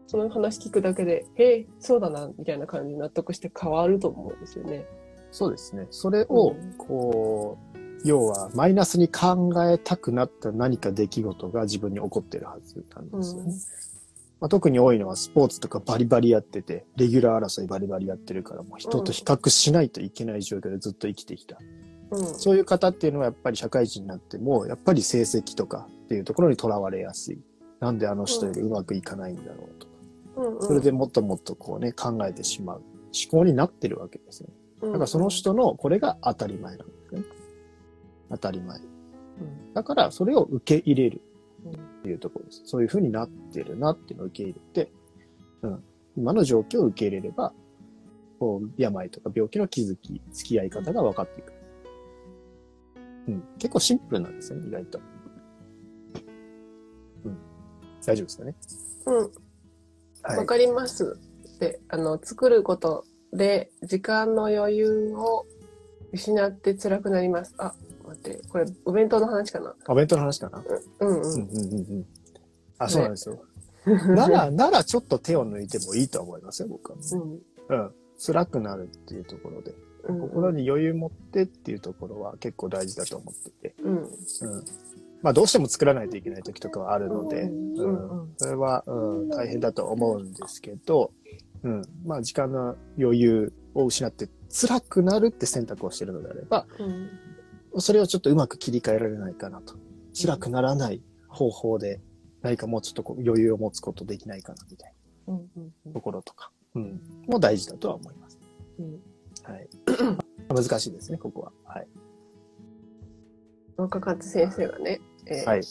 [0.08, 4.88] その話聞くだけで「へえそうだな」みたいな感じに納得して変わると思うんですよね。
[5.34, 5.88] そうですね。
[5.90, 13.54] それをうん、こう、要は、マイナスに考えたくなった何か出来事が自分に起こってるはずなんですよね。
[14.40, 21.58] まあ、特に多いのはスポーツとかバリバリやってて、レギュラー争いバリバリやってるから、もう人と比較しないといけない状況でずっと生きてきた。
[22.12, 27.40] うんそういう方っていうのはやっぱり社会人になっても、やっぱり成績とかっていうところにとらわれやすい。
[27.80, 29.94] なんであの人よりうまくいかないんだろうとか。
[30.36, 34.54] うんうんそれでもっともっとこうね、考えてしまう思考になってるわけですよね。
[34.88, 37.24] だからその人のこれが当たり前なんですね。
[38.30, 38.80] 当たり前。
[38.80, 41.22] うんだからそれを受け入れる
[41.66, 42.62] うんっていうところです。
[42.66, 44.92] そういう風になってるなっていうのを受け入れて、
[45.62, 45.84] うん。
[46.18, 47.54] 今の状況を受け入れれば、
[48.40, 51.54] こう、病とか病気の気づき、付き合い方が分かっていく。
[53.30, 53.44] うん。
[53.58, 55.00] 結構シンプルなんですよね、意外と。
[57.24, 57.38] うん。
[58.06, 58.56] 大丈夫ですかね？
[59.08, 59.32] うん
[60.22, 60.38] はい。
[60.38, 61.18] わかります。
[61.60, 65.46] で、あの、作ることで時間の余裕を
[66.12, 67.54] 失って辛くなります。
[67.58, 67.74] あ、
[68.08, 69.74] 待って、これお弁当の話かな？
[69.88, 70.64] お弁当の話かな？
[71.00, 71.24] うんうん。
[71.24, 72.06] うんうんうんうん。
[72.78, 73.44] あ、そうなんですよ。
[74.16, 76.98] なら、 ならちょっと手を抜いてもいいと思いますよ、僕は。
[77.14, 77.22] うん
[77.70, 77.92] うん。
[78.24, 79.72] 辛くなるっていうところで。
[79.72, 83.76] うん心に余裕持ってっていうところは結構大事だと思ってて。
[83.84, 84.08] うんうん。
[85.22, 91.12] まあどうしても作らないといけない時とかはあるので、うんうんうんそれは、うん、大変だと思うんですけど、
[91.64, 91.82] うん。
[92.06, 97.10] まあ時間の余裕を失って辛くなるって選択をしているのであれば、うん
[97.80, 99.74] それをちょっとうまく切り替えられないかなと。
[100.14, 102.02] 辛くならない方法で
[102.44, 104.94] 何かもうちょっとこう余裕を持つことできないかなみたい
[105.28, 107.02] なところとか、うん。
[107.28, 108.38] も大事だとは思います。
[108.78, 109.00] うん
[109.44, 109.68] はい。
[110.54, 111.52] 難しいですね、ここは。
[111.66, 111.88] はい。
[113.76, 115.62] 若勝先生がね、えーはい。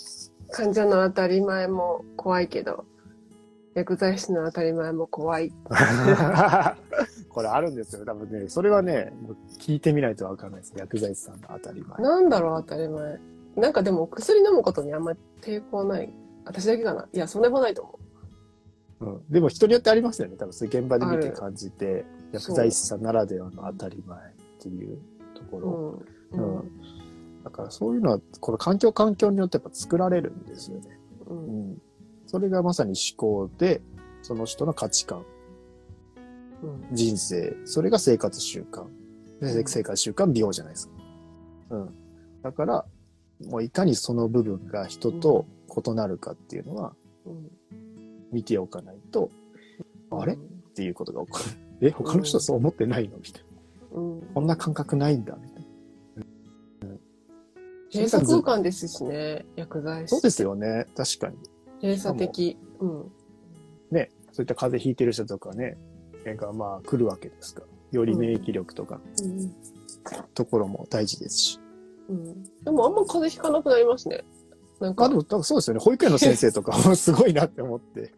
[0.51, 2.85] 患者の当たり前も怖いけど、
[3.75, 5.53] 薬剤師の当たり前も怖い。
[7.29, 8.05] これあるんですよ。
[8.05, 10.75] 多分ね、それはね、もう聞いてみないとわかんないです。
[10.77, 11.99] 薬剤師さんの当たり前。
[11.99, 13.21] なんだろう、当たり前。
[13.57, 16.13] なんかでも薬飲むことにあんまり抵抗ない。
[16.45, 17.99] 私だけかないや、そんなことないと思
[19.01, 20.37] うん、でも人によってありますよね。
[20.37, 24.23] 多分そういう現場で見て感じて、薬剤師さんならではの当たり前っ
[24.61, 24.99] ていう
[25.35, 25.61] とこう。
[25.61, 26.03] ろ。
[26.33, 26.57] うん。
[26.57, 27.03] うん
[27.43, 30.99] だからそういうのは、この環境環境によってやっぱ作られるんですよね。
[31.27, 31.35] う。
[31.35, 31.83] うんん。
[32.33, 33.83] それがまさに思考で、
[34.23, 35.25] その人の価値観、
[36.63, 36.97] うん。
[36.97, 38.87] 人生、それが生活習慣。
[39.67, 40.95] 生活習慣、美容じゃないですか。
[41.71, 41.95] うん。
[42.43, 42.87] だから、
[43.47, 46.95] もういかにその部分が人と異なるかっていうのは
[47.27, 47.51] うん
[48.31, 49.31] 見ておかないと、
[50.11, 50.35] あれ？
[50.35, 51.39] っうんていうことが起こ
[51.81, 51.89] る。
[51.89, 53.19] え、他の人そう思ってないの？
[53.19, 53.43] みたい
[53.93, 54.01] な。
[54.01, 54.23] うん。
[54.35, 55.63] こんな感覚ないんだみたいな。
[57.93, 60.09] 閉鎖空間ですしね、薬剤師。
[60.09, 60.87] そうですよね。
[60.97, 61.37] 確かに。
[61.83, 62.57] 閉鎖的。
[62.81, 63.13] うん。
[63.91, 65.77] ね、そういった風邪ひいてる人とかね、
[66.25, 67.67] がまあ来るわけですから。
[67.93, 69.55] より免疫力とか、うん。
[70.35, 71.61] ところも大事ですし。
[72.09, 72.43] うん。
[72.65, 74.25] でもあんま風邪ひかなくなりますね。
[74.81, 75.81] なんかあ、でも、そうですよね。
[75.81, 78.11] 保育園の先生とかもすごいなって思って。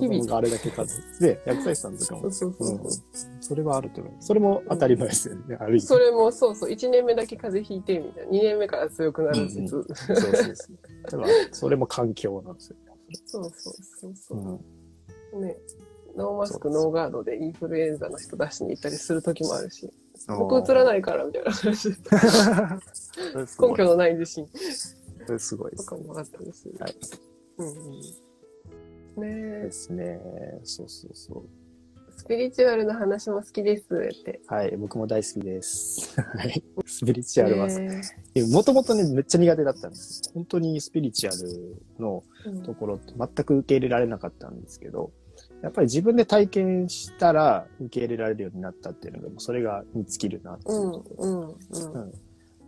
[0.00, 1.02] 日々子供があれだけ数。
[1.20, 2.20] で、薬剤師さんとかも。
[2.22, 4.12] そうそうそうそううんそれはあると思う。
[4.20, 5.56] それも当たり前ですよね。
[5.56, 5.80] ある意味。
[5.82, 8.30] それもそうそう、1年目だけ風邪ひいてみたいな。
[8.32, 9.68] 2年目から強くなる説。
[9.68, 9.84] そう
[10.16, 10.78] そうそう。
[11.02, 12.76] だから、それも環境なんですよ。
[13.26, 14.60] そうそうそうそう
[15.34, 15.38] う。
[15.38, 15.42] ん。
[15.42, 15.56] ね。
[16.16, 19.90] ノーマスク、ノーガードでインフルエンザの人出しに行ったりする時もあるし、
[20.28, 20.84] 僕映らい。
[20.84, 21.88] ないからみたいな話。
[23.60, 24.46] 根拠のない自信
[25.26, 25.86] それすごいです。
[25.86, 26.74] とかもあったんですよ。
[26.78, 26.96] はい。
[27.58, 28.02] うんうん。
[29.20, 30.20] ねですね。
[30.64, 31.42] そうそうそう。
[32.08, 34.40] え、スピリチュアルの話も好きですって。
[34.46, 36.20] はい、僕も大好きです。
[36.20, 36.62] はい。
[36.86, 38.02] スピリチュアルは、ね
[38.50, 40.22] もともとね、めっちゃ苦手だったんです。
[40.34, 42.22] 本当にスピリチュアルの
[42.64, 45.12] ところって全く受け入れられなかったんですけど、
[45.62, 52.12] やっぱり自分で体験したら受け入れられるようになったっていうのが、もうそれがに尽きるなっていううんうんうん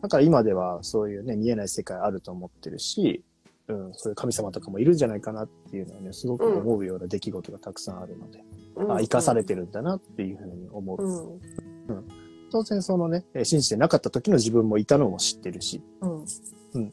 [0.04, 3.24] だから今ではそういうね、見えない世界あると思ってるし、
[3.68, 8.44] うん、そういう神様とかもいるんじゃないかなっていうのはね、すごく思うような出来事がたくさんあるので、
[8.76, 8.92] うん。
[8.92, 11.40] あ、生かされてるんだなっていうふうに思う。
[11.88, 12.04] うん。
[12.50, 16.92] 当然そのね、えー信じてなかった時の自分もいたのも知ってるし、うん。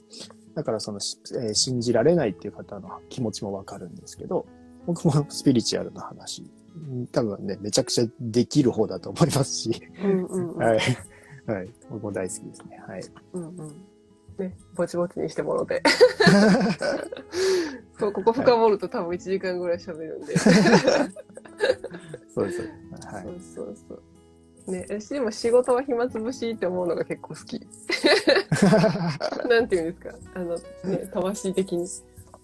[0.55, 4.45] だからその、しえー信じられないっていう方の気持ちもわかるんですけど、
[4.85, 6.43] 僕もスピリチュアルな話、
[6.75, 10.57] うん多分ね、めちゃくちゃできる方だと思いますし、うんうんうん。
[10.63, 10.79] はい。
[11.45, 11.69] はい。
[11.89, 12.81] 僕も大好きですね。
[12.87, 13.01] はい。
[13.33, 13.90] うんうん。
[14.37, 15.81] ね、ぼちぼちにしてもろて。
[17.99, 20.37] そう、ここ深掘ると多分1時間ぐらい喋るんで。
[22.33, 22.61] そうです。
[23.05, 23.23] はい。
[23.23, 24.71] そうそうそう。
[24.71, 27.59] ね、私でも仕事は暇つぶしって思うのが結構好き。
[29.49, 30.15] なんていうんですか？
[30.35, 31.87] あの、ね、魂的に。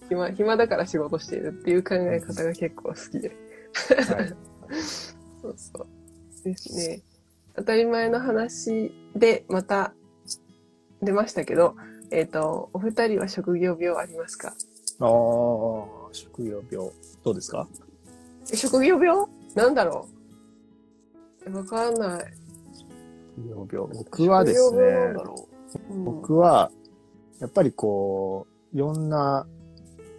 [0.08, 3.28] 暇、暇だから仕事しているっていう考え方が結構好きで。
[3.28, 4.34] はい。
[5.42, 5.86] そうそう。
[6.44, 7.02] ですね。
[7.56, 9.92] 当たり前の話でまた
[11.02, 11.76] 出ましたけど、
[12.10, 14.48] えっ、と、お二人は職業病ありますか？
[15.00, 15.06] ああ、
[16.12, 16.90] 職業病。
[17.22, 17.68] どうですか？
[18.52, 19.26] え職業病？
[19.54, 20.08] なんだろ
[21.46, 21.50] う？
[21.50, 22.24] えわかんない。
[23.36, 23.98] 職業病。
[23.98, 25.92] 僕はですねう。
[25.92, 26.70] うん僕は、
[27.40, 29.46] やっぱりこう、いろんな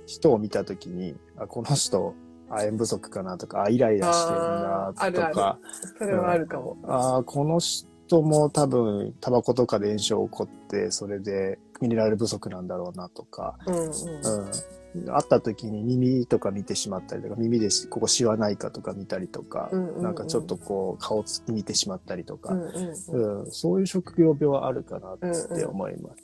[0.06, 2.14] 人を見たときに、あ、この人、
[2.52, 5.60] 亜鉛不足かなとか、あ、イライラしてるなあーあるあるとか、
[5.98, 6.78] それはあるかも。
[6.84, 7.88] あーこの人
[8.22, 13.84] も多分、タバコとかで炎症起こって、それでミネラル不足なんだろうなとか、うんうん。
[13.84, 15.06] うん。
[15.06, 26.24] 会った時に耳とか見てしまったりとか、耳でしここシワないかとか見たりとか、うんうんうんなんかちょっとこう、顔つ見てしまったりとか、うんうんうん、そういう職業病はあるかなって思います。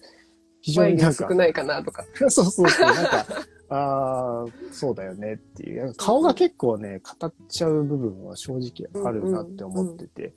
[0.62, 2.04] 非常眉になんか、毛少ないかなとか。
[2.18, 3.26] そうそうそう、なんか、
[3.70, 5.94] ああ、そうだよねっていう。
[5.96, 10.34] 顔が結構ね、語っちゃう部分は正直あるなって思ってて。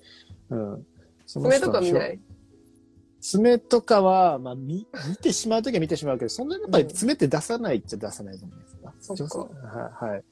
[0.51, 0.59] うん。
[0.61, 0.98] その爪人
[1.37, 2.21] のとか見ない？
[3.21, 8.95] 爪とかは、まあ、見、見てしまうときは見てしまうけど、そんなにやっぱり爪って出さないっちゃ出さないじゃないですか。
[9.01, 10.13] そっか女性はい。
[10.13, 10.25] はい。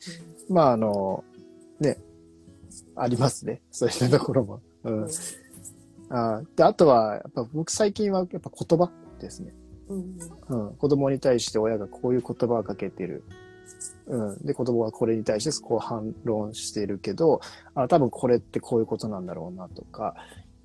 [0.49, 1.25] まあ、あの、
[1.81, 1.99] ね、
[2.95, 3.61] ありますね。
[3.71, 4.61] そういったところも。
[4.85, 5.03] うん。
[5.03, 5.09] うん
[6.09, 9.53] あーで、あとは、やっぱ僕最近はやっぱ言葉ですね。
[9.89, 10.77] うんうん。
[10.77, 13.25] 子供に対して親がこういう言葉をかけてる。
[14.07, 14.47] うん。
[14.47, 17.41] で、子供はこれに対してこう反論してるけど、
[17.75, 20.15] あ多分これってこういうことなんだろうなとか、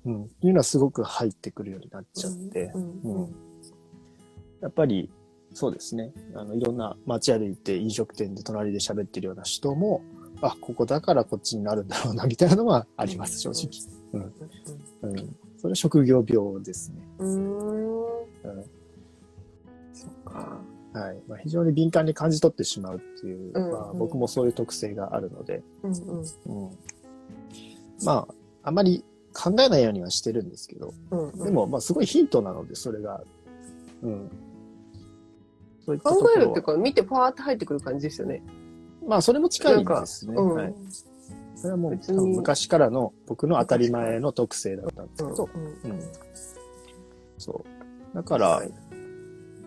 [0.04, 0.30] うん。
[0.42, 3.34] いうのはすごく入ってくるようになっちゃって、うんうんうん
[4.62, 5.10] やっぱり、
[5.52, 6.12] そうですね。
[6.36, 10.02] あの、いろんな街歩いて飲食店で隣で喋ってるような人も、
[10.40, 14.22] あ、ここだからこっちになるんだろうな、みたいなのはあります、正直。
[14.22, 15.36] うん。
[15.58, 17.02] それは職業病ですね。
[17.18, 17.42] うん。
[19.92, 20.60] そっか。
[20.92, 21.22] はい。
[21.26, 26.66] まあ、非常に敏感に感じ取ってしまうっていう、うんまあ、うん僕もそういう特性があるので、うんうん。
[26.66, 26.70] うん。
[28.04, 33.22] まあ、あまり考えないようにはしてるんですけど、うんうんでも、まあ、すごいヒントなので、それが、
[34.02, 34.30] うん。
[35.84, 38.42] そう考えるっていうか、見てパーって入ってくる感じですよね。
[39.06, 40.34] まあ、それも近いですね。
[40.36, 40.54] うん。
[40.54, 40.74] はい。
[41.56, 46.00] それはもう、多分昔からの僕の当たり前の特性だったんですけど、うんうん
[47.38, 47.64] そ
[48.12, 48.14] う。
[48.14, 48.70] だから、はい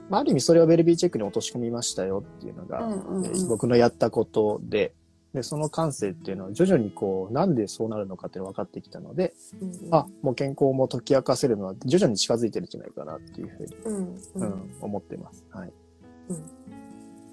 [0.09, 4.93] まあ、ある意味それをベルビーチェックに落とし込みましたよっていうのが、うんうんうんえー僕のやったことで、
[5.35, 15.45] で、その感性っていうのは徐々にこう、なんでそうなるのかっていうのが分かってきたので、うんあ、もう健康も解き明かせるのは徐々に近づいてるんじゃないかなっていうふうに、うんううんん、思ってます。
[15.51, 15.73] はい。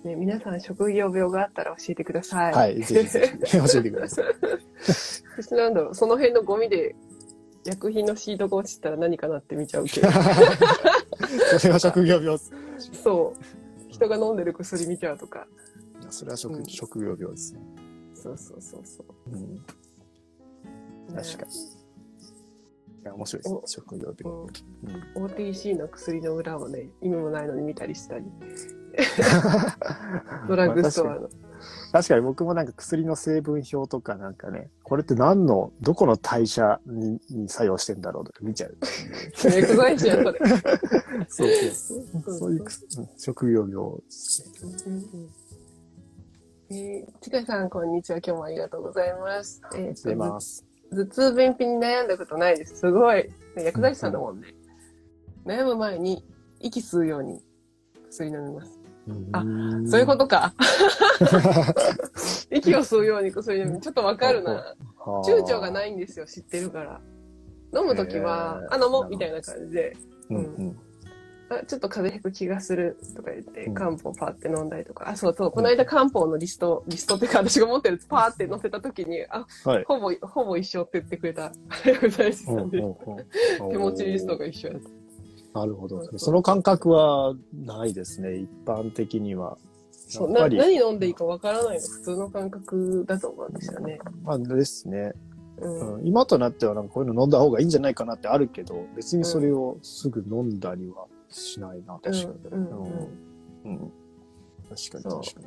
[0.04, 2.52] ね、皆さん職業病があったら教えてください。
[2.52, 4.24] はい、ぜひぜひ 教えてください。
[5.38, 6.96] 私なんだろう、その辺のゴミで
[7.64, 10.08] 薬品のシートが落ちてたら何かなって見ちゃうけど。
[11.58, 12.36] それは職業病。
[12.92, 13.42] そう。
[13.88, 15.46] 人が飲んでる薬見ちゃうとか。
[16.00, 17.60] いやそれは職,、うん職業病ですね。
[18.22, 19.06] そうそうそうそう。
[19.30, 19.58] うん、
[21.14, 21.52] 確かに。
[23.02, 24.32] いや、面白いですねお、職業病。
[24.32, 24.42] うん
[25.16, 28.24] うん OTC の薬の裏をね、意味もないのに見たりしたり、
[30.48, 31.28] ドラッグストアの。
[31.92, 38.76] 確かに僕もなんか薬の成分表とかなんかね、これって何の、どこの代謝にに作用してんだろうとか見ちゃう。
[39.42, 40.32] 薬剤師やそれ。
[41.28, 42.04] そうそう。
[42.38, 43.74] そういうくすうん職業病。
[43.74, 43.96] うんう
[45.16, 45.28] ん
[46.74, 48.18] えー、ちかさん、こんにちは。
[48.24, 49.60] 今日もありがとうございます。
[49.74, 50.64] えーと出ます。
[50.90, 52.76] 頭痛便秘に悩んだことないです。
[52.76, 53.28] すごい。
[53.58, 54.54] 薬剤師さんだもんね。
[55.44, 56.24] 悩む前に
[56.60, 57.42] 息吸うように
[58.08, 58.80] 薬飲みます。
[59.32, 60.54] あんそういうことか。
[62.50, 63.78] 息を吸うように薬飲む。
[63.78, 64.74] ちょっとわかるな。
[64.98, 66.24] 躊躇がないいんですよ。
[66.24, 67.02] 知ってるから。
[67.78, 69.94] 飲むときは、あ、飲もうみたいな感じで、
[70.30, 70.78] うんうん。
[71.60, 75.08] あちょっと風邪ひく気がするとか言って、うん漢方パーって飲んだりとか。
[75.08, 75.50] あ、そうそう。
[75.50, 79.84] この間漢方のリスト、リストっていうか私が持ってるパーって載せたときに、あ、はい。
[79.84, 81.52] ほぼ、ほぼ一緒って言ってくれた
[81.84, 82.78] 薬剤師さうんで。
[82.78, 82.96] うん
[83.70, 85.60] 手持ちリストが一緒やった。
[85.60, 86.18] なるほど。
[86.18, 89.58] その感覚はないですね、一般的には。
[90.08, 93.98] そうな何飲んでいいかわからないの普通の感覚だと思うんですよね。
[94.22, 95.12] まあですね、
[95.58, 95.94] うん。
[95.96, 96.06] うん。
[96.06, 101.06] 今となってはなんかこういうの飲んだ方がいいんじゃないかなってあるけど、別にそれをすぐ飲んだりは
[101.40, 102.34] しないな、確かに。
[102.52, 103.08] うんうん
[103.64, 103.92] うん
[104.68, 105.40] 確かに確か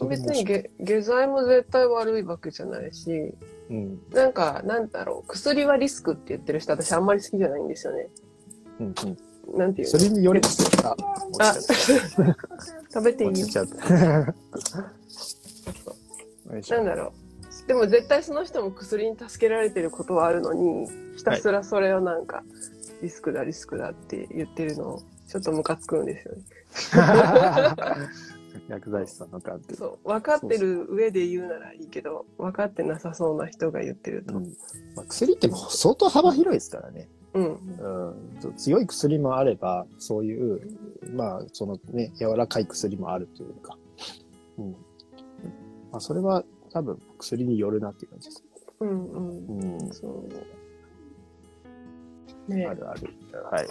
[0.00, 0.16] うん、に。
[0.16, 3.34] 別に下下剤も絶対悪いわけじゃないし、
[3.70, 3.98] うん。
[4.12, 8.08] なんか、なんだろう、薬はリスクって言ってる人、私あんまり好きじゃないんですよね。
[8.80, 9.58] うんうん。
[9.58, 10.96] なんていうそれによりますよ。
[11.40, 11.54] あ、
[12.92, 13.32] 食べていい？
[16.70, 17.12] なんだろ
[17.64, 17.66] う。
[17.66, 22.42] でも絶対その人も薬に助けられてることはあるのに、ひたすらそれをなんか、
[23.02, 26.42] リスクだ、リスクだって言ってるの、ちょっとムカつくんですよね。
[28.68, 29.76] 薬剤師さんの感じ。
[29.76, 30.08] そう。
[30.08, 34.36] 分かってる上で言うならいいけど、分かってなさそうな人が言ってると。
[34.36, 34.44] うん
[34.96, 37.08] まあ、薬ってもう相当幅広いですからね。
[37.34, 37.58] うん。
[38.42, 40.60] うん、強い薬もあれば、そういう、
[41.12, 43.78] まあ、そのね、柔らかい薬もあるというか。
[44.58, 44.70] うん。
[45.92, 48.44] まあ、それは多分薬によるなっていう感じです。
[48.80, 49.76] うんうん。
[49.76, 49.92] うん。
[49.92, 50.28] そう。
[52.48, 53.14] ねあるある。
[53.50, 53.68] はい。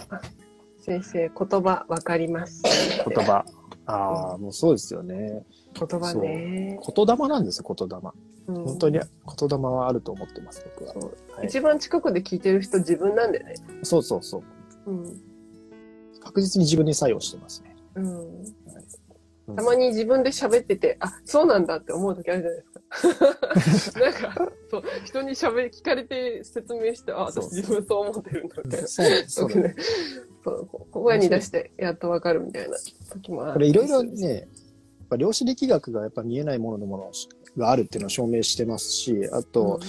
[0.80, 2.62] 先生、言葉分かります。
[3.06, 3.44] 言葉。
[3.86, 5.44] ああ、もうそうですよね。
[5.74, 6.78] 言葉ね。
[6.96, 7.96] 言霊なんですよ、言霊。
[7.96, 10.94] うん本当に言霊はあると思ってます、僕は。
[11.36, 13.54] はい一番近くで聞いてる人自分なんでね。
[13.82, 14.42] そうそうそ
[14.86, 14.90] う。
[14.90, 15.20] うん。
[16.20, 17.76] 確実に自分に作用してますね。
[17.94, 18.44] うん。
[19.50, 24.00] うんたまに自分で喋ってて、あ、そうなんだって思う時あるじゃないですか。
[24.00, 28.88] なんか、そう、人に喋り、聞かれて説明して、あ、私自分そう思ってるんだみたいな。
[28.88, 29.06] そう。
[29.26, 29.50] そう
[30.44, 32.76] そう、 こ声に出して、やっとわかるみたいな
[33.12, 33.52] 時もある。
[33.54, 34.46] これいろいろね、やっ
[35.08, 37.12] ぱ量子力学がやっぱ見えないもののもの
[37.56, 39.80] があるっていうのを証明してますし、あと、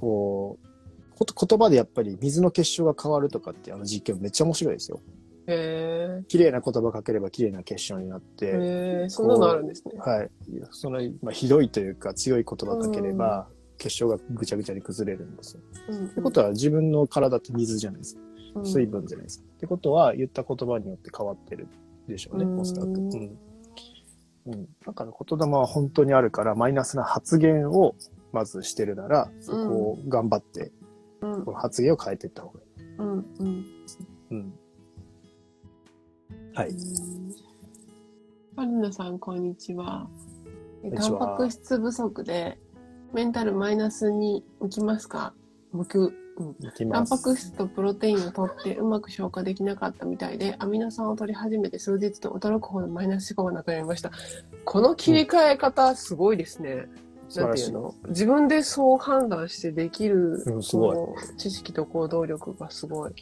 [0.00, 0.72] こう、
[1.18, 5.00] こと言葉でやっぱり水の結晶が変わるとかってあの実験めっちゃ面白いですよ。
[5.46, 8.38] 綺麗な言葉かければ綺麗な結晶になっえ。
[8.38, 8.50] て、へ
[9.04, 9.94] え、そんなのあるんですね。
[9.98, 10.30] はい。
[10.70, 15.62] その、まあ、ひどいというか強い言葉かければ、結晶がぐちゃぐちゃに崩れるんですよ。
[15.88, 18.20] うんってことは自分の体って水じゃないですか。
[18.54, 19.44] うん水分じゃないですか。
[19.56, 21.66] ってことは言った言葉によって変わってる
[22.06, 22.88] でしょうね、うんおそらく。
[22.88, 23.38] うん。
[24.46, 24.68] うん。
[24.86, 27.94] だから言霊は本当にあるから、マイナスな発言を
[28.32, 30.70] まずしてるなら、そこを頑張って、
[31.20, 32.96] うんこの発言を変えていった方がいい。
[32.98, 33.64] うんうん
[34.30, 34.52] うん。
[36.54, 36.74] はい。
[38.54, 40.06] パルナさん、こんにちは。
[40.96, 42.58] タンパク質不足で、
[43.14, 45.32] メンタルマイナスに向きますか？
[45.72, 46.12] 向く。
[46.36, 46.54] うん。
[46.90, 47.06] タン。
[47.06, 54.10] パク質とプロテインを取ってうまく消化できなかったみたいで、アミノ酸を取り始めて数日と驚くほどマイナス思考がなくなりました。
[54.66, 56.74] この切り替え方、すごいですね。
[56.74, 56.88] なん
[57.30, 57.64] 素晴らしい。
[57.64, 60.60] ていうの自分でそう判断してできる、うん
[61.38, 63.14] 知識と行動力がすごい。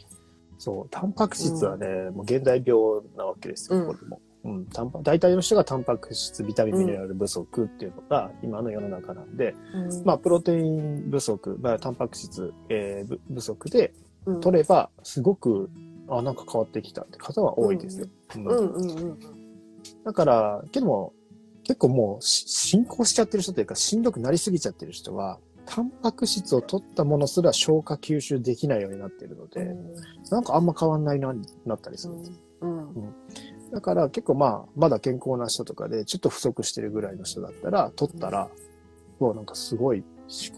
[0.61, 2.79] そう、タンパク質はね、もう現代病
[3.17, 3.87] なわけですよ、うん。
[3.87, 4.21] これも。
[4.43, 10.05] うん、タンパ大体の人がタンパク質、ビタミン、ミネラル不足っていうのが今の世の中なんで、うん。
[10.05, 13.91] まあ、プロテイン不足、まあ、タンパク質、えーぶ不足で
[14.27, 14.39] うん。
[14.39, 15.67] 取れば、すごく、
[16.07, 18.07] あ、なんか変わってきたって方は多いですよ。
[18.35, 18.45] うん。
[18.45, 19.19] うんうんうん。
[20.05, 21.13] だから、けども、
[21.63, 25.39] 結構もうし進行しちゃってる人というか、しんどくなりすぎちゃってる人は、
[25.73, 29.73] タンパク質を取ったものすら消化吸収できないようになってるので、
[30.29, 31.33] なんかあんま変わんないな、
[31.65, 32.31] なったりするんです。
[32.59, 33.13] うん
[33.71, 38.49] だから結構まあ、まだ健康な人とかで、ちょっと不足してるぐらいの人だったら、取ったら、
[39.17, 40.03] もうなんかすごい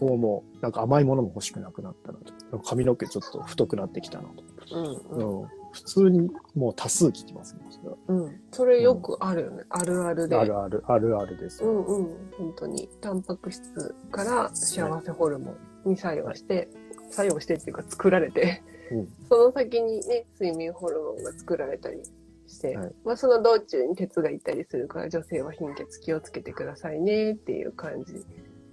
[0.10, 2.18] 考も、なんか甘いものも欲しくなくなったな
[2.50, 2.58] と。
[2.58, 5.42] 髪の毛ちょっと太くなってきたなうんと。
[5.42, 5.48] うん。
[5.74, 7.60] 普通にもう多数聞きますね。
[7.70, 8.40] それはうん。
[8.52, 9.64] それよくあるよね。
[9.68, 10.36] あるあるで。
[10.36, 11.64] あるある、あるあるです。
[11.64, 12.06] うんうん。
[12.38, 12.88] 本当に。
[13.00, 16.68] タンパク質から幸せホルモンに作用して、
[17.10, 18.62] 作用してっていうか作られて、
[18.92, 22.02] うんその先にね、睡眠ホルモンが作られたり
[22.46, 28.24] して、はいまあその道中に鉄がいったりするから女性は貧血気をつけてくださいねっていう感じ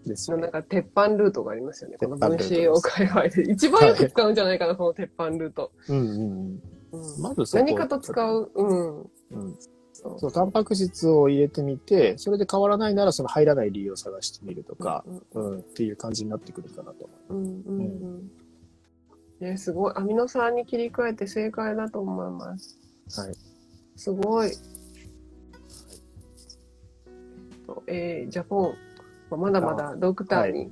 [0.06, 0.48] ですね。
[0.50, 1.98] か鉄板ルートがありますよね。
[1.98, 3.42] この分子栄養界隈で。
[3.52, 5.72] 一番よく使うんじゃないかな、この鉄板ルート。
[5.90, 6.64] うんうんうん。
[6.92, 8.52] うんまずそこ何かと使う。
[8.54, 9.02] うん。
[9.02, 9.08] うん。
[9.94, 17.84] そうそう、タンパク質を入れてみて、それで変わらないならその入らない理由を探してみるとか、うんうん、っていう感じになってくるかなと思うんうんう
[18.18, 18.32] ん。
[19.40, 19.94] ね、すごい。
[19.96, 22.78] アミノ酸に切り替えて正解だと思います。
[23.18, 23.22] う。
[23.22, 23.36] はい。
[23.96, 24.52] すごい。
[27.68, 28.76] とえージャポン、
[29.30, 30.72] まあまだまだドクターに、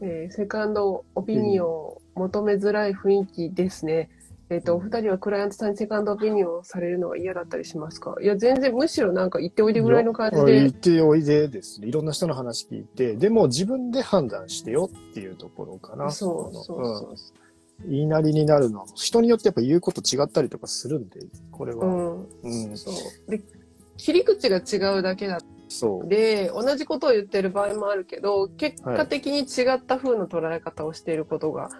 [0.00, 4.10] えーセカンドオピニオンを求めづらい雰囲気ですね。
[4.52, 8.14] えっ、と、お二人はクライアントさんにセカンドオピニオンをされるのは嫌だったりしますか？
[8.20, 10.78] いや、全然、むしろなんか言っておいでぐらいの感じいや言っで。
[10.96, 11.88] ておいでですね。
[11.88, 16.10] いろんな人の話聞いて、でも自分で判断してよっていうところかな。
[16.10, 17.10] そうそうのそう。
[17.10, 17.90] うん。
[17.90, 21.86] 言いなりになるのは、人によってやっぱ言うこと違ったりとかするんで、これは。
[21.86, 22.28] うん。
[22.42, 22.76] うん。
[22.76, 23.30] そう。
[23.30, 23.42] で、
[23.96, 26.08] 切り口が違うだけだそう。
[26.08, 31.70] で、同じことを言ってる場合もあるけど、結果的に違った風の捉え方をしていることが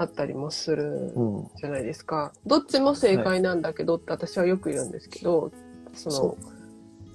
[0.00, 1.50] あったりもするうん。
[1.58, 2.32] じゃないですか。
[2.46, 5.52] どっちも正解なんだけどって私はよく言うんですけど、
[5.92, 6.38] そのそ、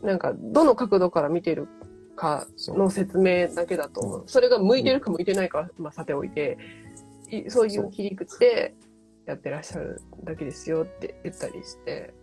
[0.04, 1.68] なんか、どの角度から見てる
[2.16, 4.22] かの説明だけだと思う。
[4.22, 6.60] うんそれが向いてるか向いてないかは、まあ、さておいて、
[7.32, 8.76] いそういう切り口で
[9.26, 12.14] やってらっしゃるだけですよって言ったりして。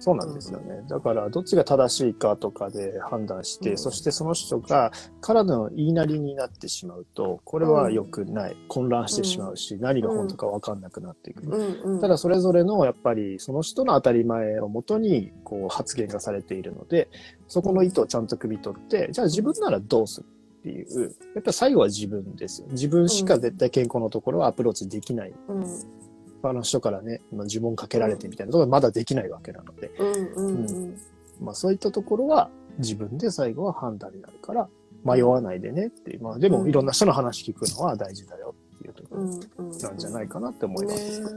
[0.00, 0.82] そうなんですよね。
[0.88, 8.56] だから、どっちが正しいかとかで判断して、うんそしてその人が体の言いなりになってしまうと、これは良くない。
[8.68, 11.44] 混乱してしまうし、何が本当か分かんなくなっていく。
[11.44, 12.00] うんうん。
[12.00, 17.08] ただ、それぞれの、やっぱり、その人の当たり前をもとに、こう、発言がされているので、
[17.46, 20.26] そこの意図をちゃんと汲み取って、じゃあ自分ならどうする
[20.60, 21.02] っていう、
[21.34, 22.68] やっぱり最後は自分ですよ。
[22.70, 25.34] 自分しか絶対健康のところはアプローチできない。
[25.48, 25.99] うん
[26.42, 30.96] 他の人からね、まあ呪文かけられてみたいなところはまだできないわけなので、うんうんうん。
[31.40, 34.68] まあそういったところは自分で最後は判断になるから、
[35.04, 39.24] 迷わないでねっていう、まあでもいろんな人の話聞くのは大事だよっていうところ。
[39.24, 41.20] なんじゃないかなって思います。
[41.20, 41.28] ね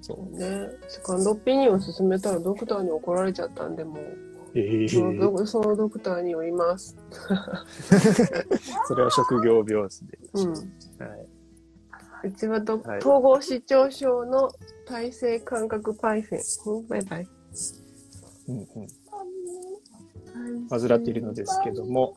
[0.00, 0.36] そう。
[0.36, 3.98] ね、セカンドオピニオン進めたらドクターに怒られちゃったんで、もう、
[4.54, 6.96] ええそのドそのドクターによります。
[8.86, 10.18] それは職業病死で。
[10.34, 10.50] うん。
[10.50, 11.28] はい。
[12.24, 14.50] うちはど、はい統合失調症の
[14.86, 16.40] 体性感覚パイセン。
[16.66, 17.28] うん、バイバイ。
[18.48, 18.66] うんうん。
[20.68, 22.16] 患っているのですけども、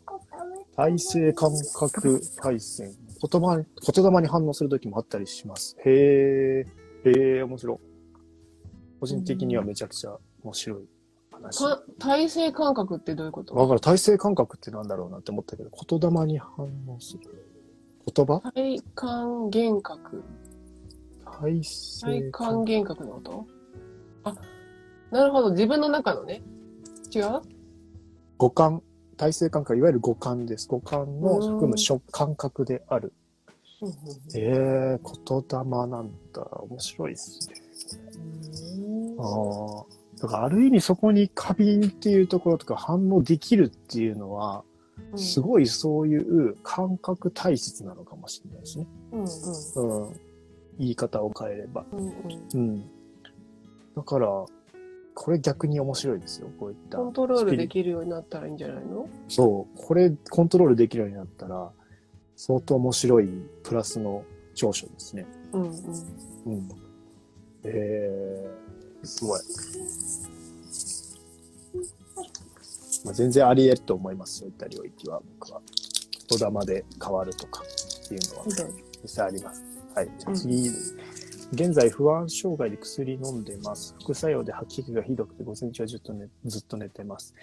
[0.75, 2.93] 体性感覚対戦。
[3.21, 5.77] 言葉に、言霊に反応するときもあったりします。
[5.85, 6.65] へ
[7.05, 7.77] え、へえ、面白い。
[8.99, 10.85] 個人的にはめちゃくちゃ面白い
[11.31, 11.59] 話。
[11.59, 13.55] か体性感覚ってどういうこと？
[13.55, 17.50] だから体性感覚ってなんだろうなって思ったけど、言霊に反応する。
[18.05, 18.41] 言葉？
[18.53, 20.23] 体感幻覚。
[21.25, 23.47] 体性体感幻覚のこと
[24.23, 24.35] あ、
[25.11, 25.51] なるほど。
[25.51, 26.41] 自分の中のね。
[27.13, 27.41] 違う？
[28.37, 28.81] 五感。
[29.17, 30.67] 体性感覚、いわゆる五感です。
[30.67, 33.13] 五感の含うんむ触感覚である。
[34.35, 36.41] ええ言霊なんだ。
[36.69, 37.55] 面白いですね。
[39.17, 39.85] うんああ。
[40.21, 44.70] だからある意味そこに過敏っていうところとか反応できるっていうのは、うん
[45.17, 48.87] すごいそういう感覚体質なのかもしれないですね。
[49.11, 50.13] うんうんうん。
[50.79, 51.85] 言い方を変えれば。
[51.91, 52.13] うんうん
[52.53, 52.83] うん。
[53.95, 54.45] だから、
[55.13, 56.47] これ逆に面白いですよ。
[56.59, 56.97] こういった。
[56.97, 59.09] コントロールできるようになったらいいんじゃないの？
[59.27, 59.77] そう。
[59.77, 61.69] これコントロールできるようになったら、
[62.37, 63.27] 相当面白い
[63.63, 64.23] プラスの
[64.55, 65.27] 長所ですね。
[65.51, 65.69] うんうん。
[66.45, 66.69] うん。
[67.65, 69.41] えー、すごい。
[73.05, 74.39] まあ、全然あり得ると思います。
[74.39, 75.61] そういった領域は、僕は。
[76.29, 78.45] 言霊で変わるとかっていうのは
[79.03, 79.63] 実際あります。
[79.93, 80.09] はい。
[80.17, 80.69] じゃあ次、
[81.51, 83.93] 現在不安障害で薬飲んでます。
[84.01, 87.33] 副作用で吐き気がひどくて午前中はずっと,、ね、ずっと寝てます。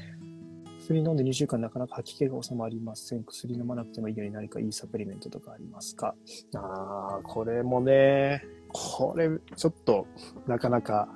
[0.80, 3.24] 薬飲んで2週間なかなか吐き気が収まりません。
[3.24, 6.14] 薬飲まなくてもいいように何かいいサプリメントとかありますか？
[6.54, 8.42] ああ、これもね、
[8.72, 10.06] これちょっと
[10.46, 11.10] なかなか、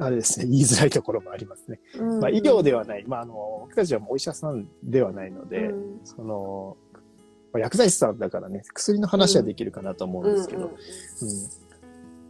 [0.00, 1.78] あれですね、言いづらいところもありますね。
[2.20, 3.04] まあ医療ではない。
[3.06, 6.76] まああの、僕たちはもうお医者さんではないので、うんその、
[7.52, 10.70] まあ薬剤師さんだからね、薬の話はできるかなと思うんですけど、うん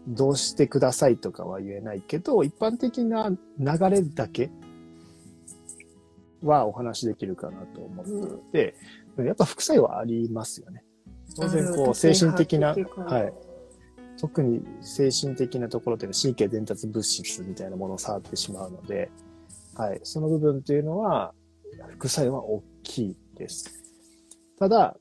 [0.09, 3.37] うん、どうしてくださいとかは言えないけど、一般的な流
[3.89, 4.51] れだけ
[6.43, 8.07] はお話できるかなと思っ
[8.51, 8.75] て
[9.19, 10.83] いて、やっぱ副作用はありますよね。
[11.37, 13.50] 当然こう精神的な、はい。
[14.21, 19.11] 特に精神的なところというのは神経伝達物質みたいなものを触ってしまうので、
[19.75, 20.01] はい。
[20.03, 21.33] その部分というのは、
[21.93, 23.83] 副作用は大きいです。
[24.59, 24.99] ただ、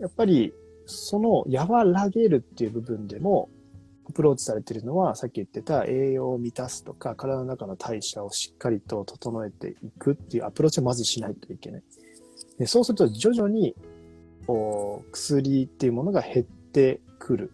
[0.00, 0.54] やっぱり、
[0.86, 3.50] その和らげるっていう部分でも、
[4.08, 11.82] アプローチされてるのは、さっき言ってた栄養を満たすとか、体の中の代謝をしっかりと整えていくっていうアプローチをまずしないといけない。
[12.58, 13.76] でそうすると徐々に、
[14.46, 17.52] こう、薬っていうものが減ってくる。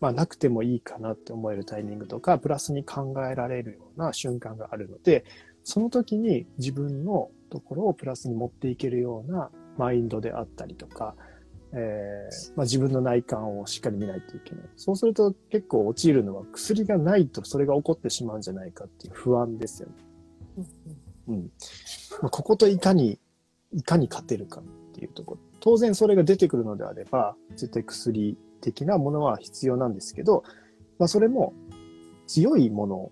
[0.00, 5.24] まあ、なくてもいいかなって思えるタイミングとか、プラスに考えられるような瞬間があるので、
[5.62, 11.14] その時に自分のところをプラスに持っていけるようなマインドであったりとか、
[11.72, 14.64] えーまあ、自分の内観をしっかり見ないといけない。
[14.76, 20.64] そうすると結構陥るのは薬がないとそれが起こってしまうんじゃないかっていう不安ですよね。
[21.28, 21.52] うん。
[22.22, 23.20] まあ、ここといかに、
[23.72, 25.40] いかに勝てるかっていうところ。
[25.60, 30.44] 当然それが出てくるのであれば、絶対薬的なものは必要なんですけど、
[30.98, 31.54] まあそれも
[32.26, 33.10] 強いもの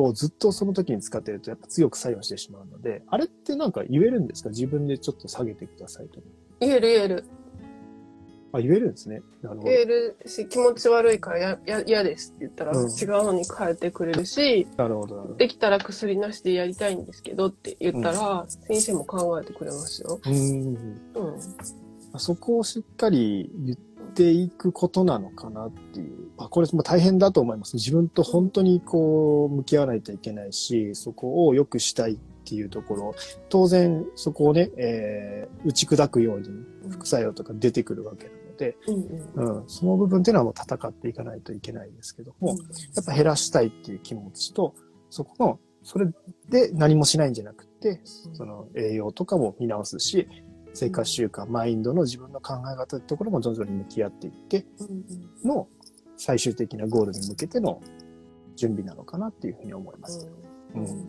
[0.00, 4.50] をずっとその時に使ってるとやっぱ強く作用してしまうので、あれってなんか言えるんですか？
[4.50, 6.26] 自分でちょっと下げてくださいとか。
[6.60, 7.24] 言える言える。
[8.52, 9.20] あ、言えるんですね。
[9.42, 9.70] なるほど。
[9.70, 15.38] 言えるし、気持ち悪いからやや嫌ですって言ったら、うん違うのに変えてくれるし、なるほど、なるほど。
[15.38, 20.20] できたら薬なしでやりたいんですけどって言ったら、先生も考えてくれますよ。
[20.24, 20.76] うーん。
[21.16, 22.20] うん。
[22.20, 26.30] そこをしっかり言っていくことなのかなっていう。
[26.36, 27.76] あこれも大変だと思います。
[27.76, 33.14] 自分と本当にこう向き合わないといけないし、そこを良くしたいっていうところ、
[33.48, 36.48] 当然そこをね、えー打ち砕くように
[36.90, 38.76] 副作用とか出てくるわけなので、
[39.34, 42.54] うんその部分っていうのはもう戦っていかないといけないですけども、や
[43.02, 44.74] っぱ減らしたいっていう気持ちと、
[45.10, 46.06] そこの、それ
[46.48, 50.28] で何もしないんじゃなくて、その栄養とかも見直すし、
[50.74, 55.68] 生活習慣、マインドの自分の考え方ってところも徐々に向き合っていってうんの
[56.16, 57.80] 最終的なゴールに向けての
[58.56, 60.28] 準備なのかなっていうふうに思います。
[60.74, 60.84] うん。
[60.84, 61.08] うん。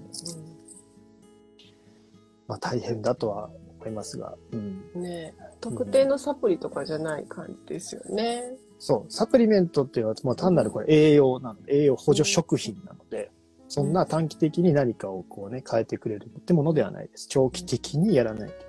[2.47, 3.49] まあ大変だとは
[3.79, 5.01] 思いますが、うん、うん。
[5.01, 8.53] ねえ特定のサプリとかじゃない感じですよね。
[8.77, 11.61] そう、サプリメントっていうのは、まあ、単なるこれ栄養なの。
[11.63, 13.31] で、栄養補助食品なので、
[13.67, 17.27] そんな短期的に何かをこうね、変えてくれるってものではないです。
[17.27, 18.64] 長期的にやらないと。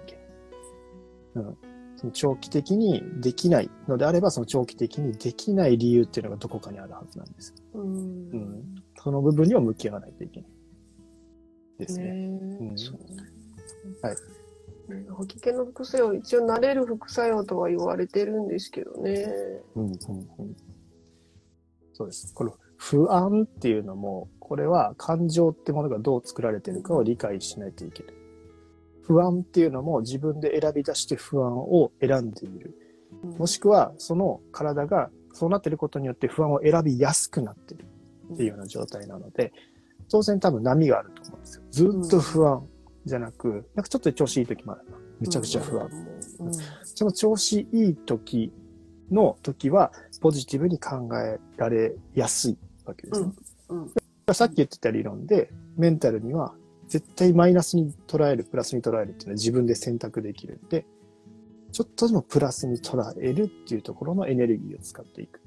[1.36, 1.56] うん。
[1.96, 7.54] その長期的にできないのであれば、その長期的にできない理由っていうのがどこかにあるはずなんです。
[7.74, 8.74] うんうん。
[8.98, 10.50] その部分には向き合わないといけない。
[11.78, 12.04] ですね。
[12.04, 12.68] ねうん
[14.02, 14.16] はい
[14.88, 19.26] ね吐き気の副作用、一応慣れる副作用とは言われてるんですけどね。
[19.74, 20.56] うん、うん、うん。
[21.92, 22.32] そうです。
[22.34, 28.14] この不安っていうのも、これは感情ってものがどう作られてるかを理解しないといけない。
[29.06, 32.74] 不安っていうのも自分で選び出して不安を選んでいる。
[33.38, 37.84] もしくは、その体がそうなってることによって不安を選びやすくなってる
[38.34, 39.52] っていうような状態なので、
[40.08, 41.62] 当然多分波があると思うんですよ。
[41.70, 42.66] ずっと不安
[43.04, 44.98] じゃなく、なんかちょっと調子いい時もあるな。
[45.20, 45.88] めちゃくちゃ不安。
[46.40, 46.52] うん。
[46.82, 48.52] その調子いい時
[49.10, 53.32] の時は、ポジティブに考えられやすいわけですね。
[53.68, 53.90] うんうん
[54.34, 56.52] さっき言ってた理論で、メンタルには
[56.88, 60.86] 絶対マイナスに捉える、プラスに捉えるっていうのは自分で選択できるんで、
[61.72, 65.40] ちょっとでもプラスに捉えるっていうところのエネルギーを使っていく。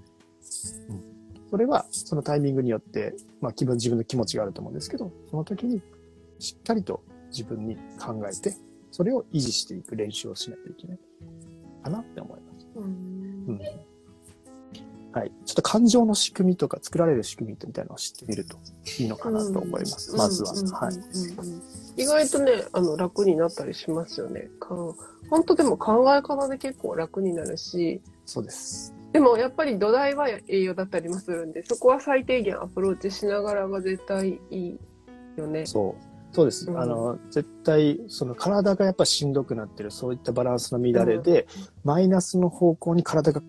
[1.50, 5.82] それは、そのタイミングによって、まあ気分、自分の気持ちがあると思うんですけど、その時に
[6.38, 8.56] しっかりと自分に考えて、
[8.92, 11.00] それを維持していく練習をしないといけない
[11.84, 12.68] かなって思います。
[12.76, 12.88] うんう
[13.54, 13.89] ん
[15.12, 15.32] はい。
[15.46, 18.58] ちょっと感情の仕組みとか作られる仕組みみたいなのを知ってみると
[19.00, 20.16] いいのかなと思います。
[20.16, 20.54] まずは。
[20.54, 20.96] うんはい。
[20.96, 21.62] うんうん
[21.98, 24.50] 意外とね、あの、楽になったりしますよね。
[24.58, 24.70] か
[25.30, 28.94] 本当でも考え方で結構楽になるし、そうです。
[29.12, 34.80] でもやっぱり土台は栄養だったりもするんで、そこは最低限アプローチしながらが絶対いい
[35.36, 35.66] よね。
[35.66, 36.10] そう。
[36.32, 36.70] そうです。
[36.70, 41.48] うんあの、絶対、その体がやっぱしんどくなってる、そういったバランスの乱れで、
[41.84, 43.42] マイナスの方向に体が、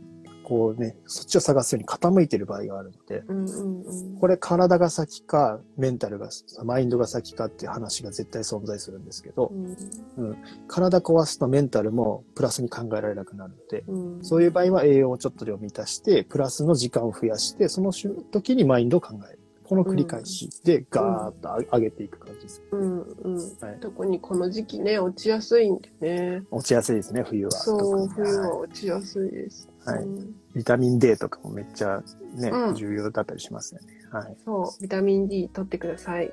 [0.50, 4.16] こうね、そっちを探すように傾いてる場合があるので、うんうんうん。
[4.18, 6.28] これ体が先か、メンタルが、
[6.64, 10.36] マインドが先かっていう話が絶対存在するんですけどう、ん
[10.66, 19.38] 体壊すとメンタルもプラスに考えられなくなるので、うんそういう場合は栄養をちょっと量満たして、プラスの時間を増やして、その時にマインドを考える。
[19.70, 22.60] この繰り返しでガーッと上げていく感じです。
[22.72, 26.42] うんうんはい特にこの時期ね、落ちやすいんでね。
[26.50, 27.52] 落ちやすいですね、冬は。
[27.52, 29.68] そう、冬ははい落ちやすいです。
[29.84, 32.02] はいうんビタミン D とかもめっちゃ
[32.34, 33.86] ね、うん重要だったりしますよね。
[34.10, 34.36] はい。
[34.44, 36.32] そう、ビタミン D 取ってください。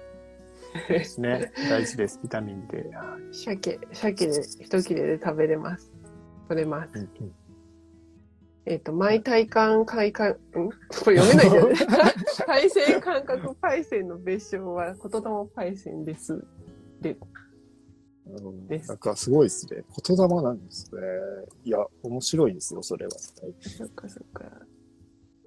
[0.89, 1.51] ですね。
[1.69, 2.77] 大事です、ビタミン D。
[2.77, 5.91] はい鮭、鮭で一切れで食べれます。
[6.47, 6.89] 取れます。
[6.95, 7.31] うんうん
[8.69, 10.35] えっ、と、毎体感快感、ん？
[10.51, 11.75] これ読めないんだよね。
[12.45, 16.43] 対戦感覚パイセンの別称は、言霊パイセンです。
[16.99, 17.17] で、うん
[18.67, 19.83] ですなんかすごいですね。
[20.07, 21.01] 言霊なんですね。
[21.63, 23.11] いや、面白いですよ、それは。
[23.11, 24.43] そっかそっか。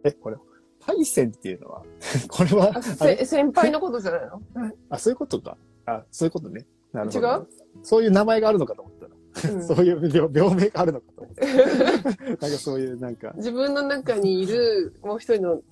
[0.05, 0.37] え、これ、
[0.81, 1.83] パイセンっていうのは、
[2.29, 2.73] これは
[3.07, 4.41] れせ先輩のことじゃないの？
[4.89, 5.57] あ、そういうことか。
[5.87, 6.67] あ、そういうことね。
[6.93, 7.27] なるほど。
[7.29, 7.47] 違う？
[7.83, 9.11] そういう名前があるのかと思ったら。
[9.11, 9.21] うん
[9.63, 11.47] そういう病病名があるのかと思った。
[12.27, 15.63] なんかそういう、なんか、自分の中にいるもう一人の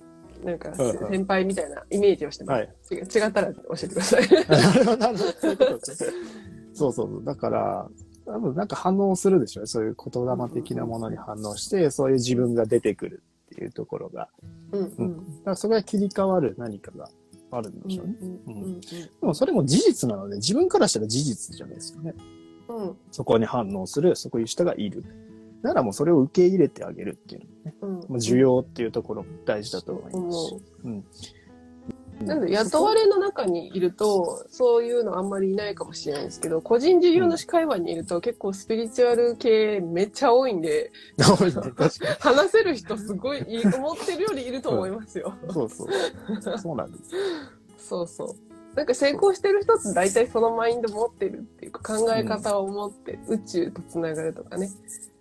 [0.43, 2.59] なんか先輩みたいなイメージをしてます。
[2.59, 2.69] はい。
[2.91, 4.29] 違違ったら教えてください。
[4.47, 5.31] なるほど、なるほど。
[5.33, 6.13] そういうことですね。
[6.79, 7.23] そうそう。
[7.23, 7.89] だから、
[8.25, 9.67] 多分なんか反応するでしょうね。
[9.67, 13.23] そういう言霊的なものに反応して、そういう自分が出てくる
[13.53, 14.29] っていうところが。
[14.71, 15.17] うんううんん。
[15.17, 17.09] だからそれが切り替わる何かが
[17.51, 18.15] あるんでしょうね。
[18.21, 18.87] うんうんで
[19.21, 22.13] もそれも事実なので、自分からしたら事実じゃないですよね。
[22.67, 25.03] うんそこに反応する、そういう人がいる。
[25.61, 27.75] ならもうそれを受け入れてあげるっていうのね。
[27.81, 30.63] うん需要っていうところも大事だと思いますし。
[30.83, 31.05] うん。
[32.25, 40.91] なんで雇われの中にいるとそういうのあんまりいないかもしれないですけど個人事業主会話にいると結構スピリチュアル系めっちゃ多いんで。
[42.19, 45.33] 話せる人すごいいい思ってるよりいると思いますよ。
[45.51, 46.57] そうそう。
[46.57, 47.03] そうなんです。
[47.77, 48.75] そうそう。
[48.75, 54.69] なんか成功してる人って大体そのマインド持ってるっていうか考え方を持って、宇宙とつながるとかね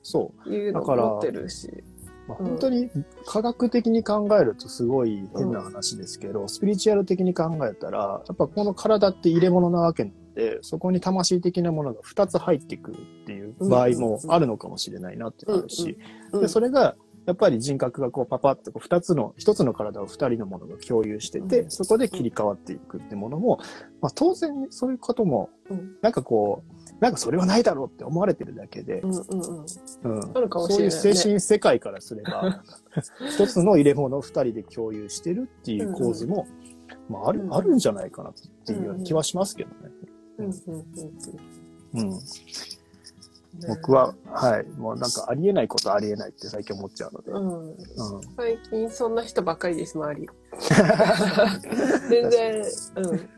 [0.03, 0.49] そう。
[0.55, 1.83] いうのを持ってるし。
[2.29, 2.47] まあ、うん。
[2.49, 2.91] 本当に
[3.27, 15.99] 科学的に考えるとすごい変な話ですけど、スピリチュアル的に考えたら、やっぱこの体って入れ物なわけなので、そこに魂的なものが2つ入ってくるっていう場合もあるのかもしれないなってなるし、
[16.33, 16.95] うんでそれが
[17.29, 21.71] やっぱり人格がこうパパッとこう2つの、1つの体を2人のものが共有してて、うん。
[21.71, 23.61] そこで切り替わっていくってものも、
[24.01, 25.97] まあ当然そういうことも、うん。
[26.01, 29.21] なんかこう、なんかそれはないだろうって思われてるだけでう、んうん
[30.05, 30.21] うん。
[30.21, 30.91] うんあるかもそういう。
[30.91, 32.63] 精神世界からすれば、
[33.31, 36.47] 一つの入れ物を二人で共有してるっていう構図も、
[37.09, 38.33] まあ、ある、うんあるんじゃないかなっ
[38.67, 39.77] ていうような気はしますけどね。
[40.39, 40.85] うんうんうん
[41.95, 42.13] うん。
[42.13, 42.21] うん
[43.67, 44.67] 僕は、はい。
[44.79, 47.33] もうなんかありえないことありえないって最近思っちゃうので。
[47.33, 47.71] うん。
[47.71, 47.77] うん。
[48.37, 50.29] 最近そんな人ばっかりです、周り。
[52.09, 52.63] 全然、
[52.97, 53.29] うん。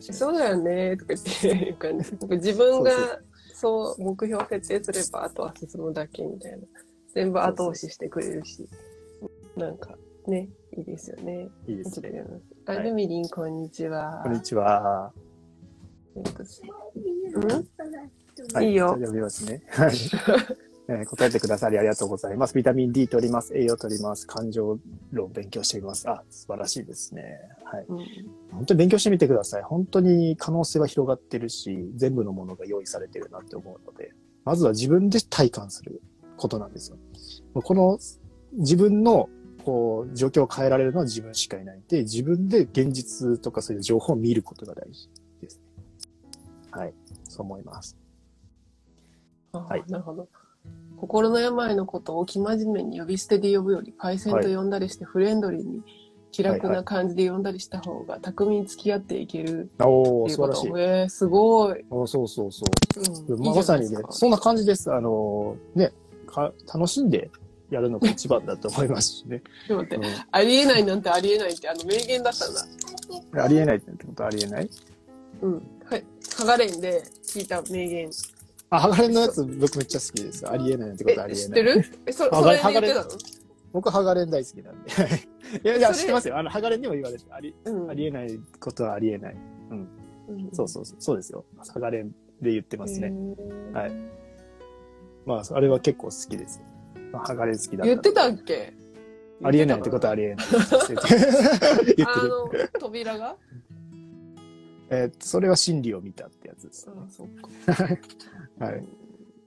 [0.00, 3.20] そうだよね、とか言って自分が
[3.54, 6.58] そう目標設定すれば、あとは進むだけみたいな。
[7.14, 8.66] 全部後押ししてくれるし。
[9.56, 11.48] なんか、ね、いいですよね。
[11.66, 12.24] いいですね。
[12.66, 14.20] あ、はいルミリン、こんにちは。
[14.24, 15.12] こんにちは。
[16.16, 16.42] えっと
[18.56, 19.62] はいいよ読みますね。
[20.92, 21.00] はい。
[21.00, 22.54] えー答えてくださりありがとうございます。
[22.54, 23.56] ビタミン D 取ります。
[23.56, 24.26] 栄養取ります。
[24.26, 24.78] 感情
[25.12, 26.08] 論勉強しています。
[26.08, 27.38] あ、素晴らしいですね。
[27.64, 27.86] はい。
[27.88, 28.06] うん
[28.52, 29.62] 本当に勉強してみてください。
[29.62, 34.12] 本当に可能性は広がってるし、全部のものが用意されてるなって思うので、
[34.44, 36.02] まずは自分で体感する
[36.36, 36.98] ことなんですよ。
[37.54, 37.98] この
[38.52, 39.30] 自分の
[39.64, 45.08] こう状況を変えられるのは自分しかいないんで、自分で現実とかそういう情報を見ることが大事
[45.40, 45.62] ですね。
[46.72, 46.94] はい。
[47.24, 47.96] そう思います。
[49.52, 50.28] あはいなるほど。
[51.02, 55.82] 心の病のことを生真面目に呼び捨てで呼ぶより、パイセンと呼んだりして、フレンドリーに
[56.30, 60.78] 気楽な感じで呼んだりした方が、巧みに付き合っていけるっていうこ素晴らしいと。。
[60.78, 61.84] えー、すごい。
[61.90, 62.64] おーそうそうそ
[63.28, 63.34] う。
[63.34, 64.92] うん、まあまさにねそんな感じです。
[64.92, 65.90] あのね
[66.24, 67.32] か、楽しんで
[67.68, 69.42] やるのが一番だと思いますしね。
[69.66, 73.40] ちょっと待って、うありえないなんてありえないって、あの名言だったんだ。
[73.40, 74.70] ん、ありえないってことはありえない？
[75.42, 75.62] うん。
[75.84, 76.04] はい。
[76.36, 78.08] ハガレンで聞いた名言。
[78.74, 80.48] あ、ハガレンのやつ僕めっちゃ好きです。
[80.48, 81.48] ありえないってことはあえ、りえない。
[81.48, 81.84] 知ってる？
[82.06, 83.20] え、そ、ハそれでガレン言ってたの？
[83.72, 84.90] 僕ハガレン大好きなんで。
[84.90, 86.38] い やいや、知ってますよ。
[86.38, 87.90] あの、ハガレンにも言われてあり、うん。
[87.90, 89.36] ありえないことはありえない。
[89.70, 89.88] うん
[90.52, 90.96] そうそうそう。
[90.98, 91.44] そうですよ。
[91.74, 92.10] ハガレン
[92.40, 93.12] で言ってますね。
[93.74, 93.92] はい
[95.26, 96.64] まあ、あれは結構好きですよ。
[97.12, 98.72] まあ、ハガレン好きだ言ってたっけ？
[99.44, 100.46] ありえないってことはありえない。
[101.96, 102.08] 言っ
[102.50, 102.70] てる。
[102.80, 103.36] 扉が？
[104.90, 106.92] えーそれは真理を見たってやつですね。
[106.96, 107.98] あ、そっか。
[108.58, 108.84] はい。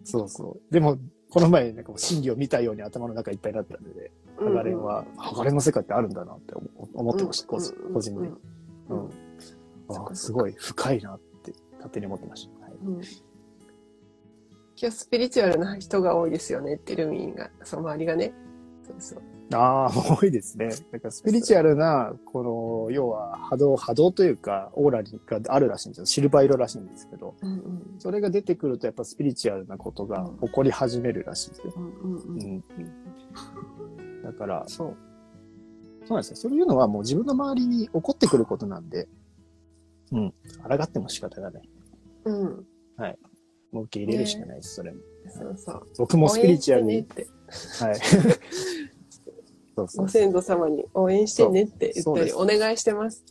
[0.03, 0.73] そうそう。
[0.73, 0.97] でも、
[1.29, 7.59] この前、なんか真理を見たように頭の中いっぱいになったので、ハガレンは、ハガレンの世界ってあるんだなって思思ってました、個
[8.01, 8.27] 人で。
[8.89, 9.09] うん
[9.87, 12.65] あすごい深いなって勝手に思ってました。
[12.65, 13.01] はいうん
[14.77, 18.33] 今日スピリチュアルな人が多いですよねってルミンが、その周りがね。
[18.83, 19.21] そうそう。
[19.53, 20.69] ああ、多いですね。
[20.91, 26.05] だからスピリチュアルな、この、要は波動、波動というか、オーラがあるらしいんですよ。
[26.05, 27.95] シルバー色らしいんですけど、うんうん。
[27.99, 31.73] それが出てくるとやっぱスピリチュアルなことが起こり始めるらしいですよ。
[31.75, 32.37] うんうんううん。
[32.57, 34.23] ん。
[34.23, 34.97] だから、そう。
[36.07, 36.35] そうなんですよ。
[36.35, 39.07] そういうのはもう自分の周りに起こってくることなんで、
[40.11, 40.33] うん。
[40.67, 41.69] 抗っても仕方がない。
[42.25, 42.65] うん。
[43.75, 44.99] もう受け入れるしかないです、それも。
[45.27, 45.87] そうそう。
[45.97, 47.29] 僕もスピリチュアルに、応援してね
[47.91, 47.99] はい。
[49.76, 49.88] そう。
[49.88, 53.23] そうご先祖様に応援してねって言ったり、そお願いしてます。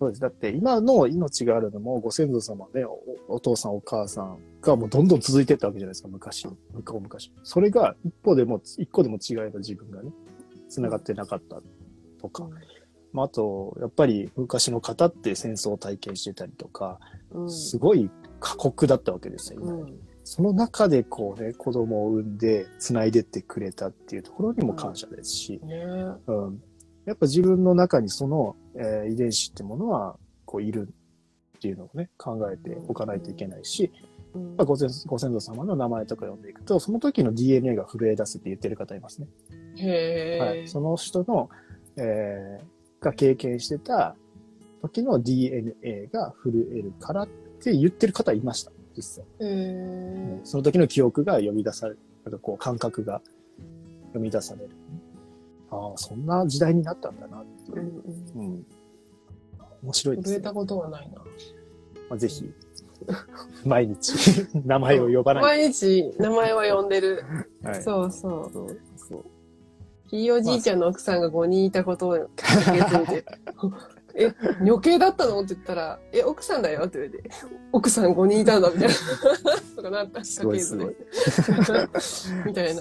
[0.00, 0.20] そうです。
[0.22, 6.46] だって今の命があるのもご先祖様ね、おお父さんお母さんがもうどんどん続いてったわけじゃないですか、昔。
[6.46, 7.30] 向こう昔。
[7.42, 10.10] それが一歩でも、一個でも違えば自分がね、
[10.70, 11.60] 繋がってなかった
[12.18, 12.48] とか。
[13.12, 16.98] まあ、あと、やっぱり昔の方って戦争を体験してたりとか、
[17.32, 17.50] うん。
[17.50, 18.08] すごい
[18.38, 19.98] 過酷だったわけですよ、今うん。
[20.30, 25.82] その中でこうね、子供を産んで繋いでってくれたっていうところにも感謝ですし、ね
[26.28, 26.62] うん。
[27.04, 30.86] やっぱ自分の中にその、えー遺伝子ってものは、こういる
[31.56, 33.90] っていうのをね、考えておかないといけないし、
[34.34, 39.26] うんまあ、ご先ご先祖様の名前とか呼んでいくと、その時の DNA が震え出すって言ってる方いますね。
[39.78, 40.68] へえ、はい。
[40.68, 41.50] その人の、
[41.96, 42.64] えー
[43.00, 44.14] が経験してた
[44.82, 47.28] 時の DNA が震えるからっ
[47.60, 49.24] て言ってる方いました、実際。
[49.24, 53.20] へえその時の記憶が呼び出される、なんかこう感覚が
[54.12, 54.70] 呼び出される。
[55.70, 57.82] ああ、そんな時代になったんだなっていうう。
[57.82, 57.88] ん
[58.36, 58.52] うん。
[58.52, 58.66] うん。
[59.82, 60.34] 面白いですね。
[60.36, 61.18] 震えたことはないな。
[62.08, 62.50] まあ、ぜひ、
[63.64, 64.12] 毎日、
[64.66, 65.42] 名前を呼ばない。
[65.42, 67.22] 毎日名前は呼んでる。
[67.62, 68.50] はい、そうそう。
[68.52, 69.24] そうそう
[70.10, 73.24] ひいおじいちゃんの奥さんが5人いたことを受け継いで、
[74.20, 75.40] え、女系だったの？
[75.42, 76.82] って言ったら、え、奥さんだよ？
[76.84, 77.30] って言われて、
[77.72, 78.94] 奥さん5人いたんだみたいな。
[79.76, 80.96] とかなったすごいすごい。
[82.46, 82.80] みたいな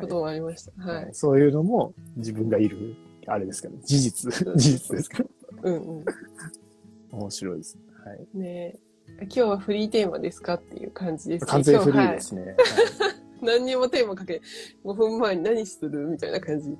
[0.00, 0.72] こともありました。
[0.92, 1.08] はい。
[1.12, 2.94] そういうのも自分がいる、
[3.26, 5.24] あれですから、ね、事実、事実ですから。
[5.62, 6.04] うん
[7.12, 7.76] 面白いです。
[8.04, 8.26] はい。
[8.34, 8.40] うん。
[8.42, 8.78] ね
[9.18, 10.54] え今日はフリーテーマですか？
[10.54, 11.50] っていう感じですね。
[11.50, 12.56] 完全フリーですね。
[13.40, 14.40] はい何にもテーマかけ、
[14.84, 16.70] 5分前に何するみたいな感じ。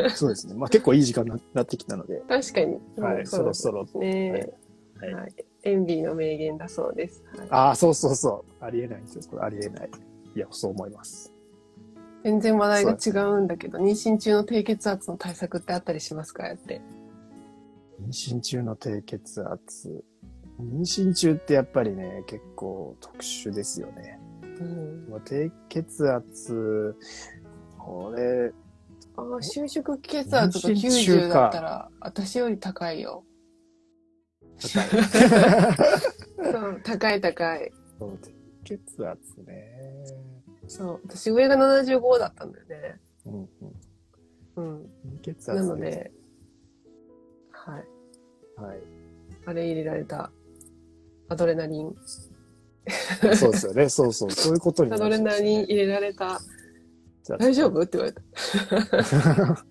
[0.00, 0.54] はいそうですね。
[0.54, 2.78] まあ結構いい時間になってきたので、確かに。
[2.98, 3.84] はい、うんそろそろ。
[3.94, 4.54] ねえ、
[4.98, 5.34] はいはい。
[5.62, 7.22] エンビーの名言だそうです。
[7.36, 8.64] はいああ、そうそうそう。
[8.64, 9.22] ありえないんですよ。
[9.30, 9.90] これありえない。
[10.34, 11.32] いや、そう思います。
[12.22, 16.46] 全然話題が違うんだけど、妊娠中の低血圧の対策ってあったりしますか？
[16.46, 16.80] やって。
[18.02, 20.04] 妊娠中の低血圧。
[20.60, 24.19] 妊娠中ってやっぱりね、結構特殊ですよね。
[24.60, 25.06] うん。
[25.10, 26.96] まあ低血圧、
[27.78, 28.52] これ、
[29.16, 33.24] ああ、就職血圧が妊娠中90かだったら、私より高いよ。
[34.60, 34.88] 高い。
[36.52, 37.72] そう、高い高い。
[37.98, 38.18] そう
[38.64, 40.04] 低血圧ね。
[40.68, 43.00] そう、私上が75だったんだよね。
[43.26, 43.48] うん
[44.56, 44.78] うん。
[44.78, 44.90] うん。
[45.22, 46.12] 低血圧なので、
[47.50, 47.84] はい。
[48.62, 48.78] はい。
[49.46, 50.30] あれ入れられた。
[51.28, 51.96] アドレナリン。
[53.36, 53.88] そうですよね。
[53.88, 54.30] そうそう。
[54.30, 56.40] そういうことになるんですよねナリン入れられた。
[57.38, 57.80] 大丈夫？
[57.80, 59.64] って言われた。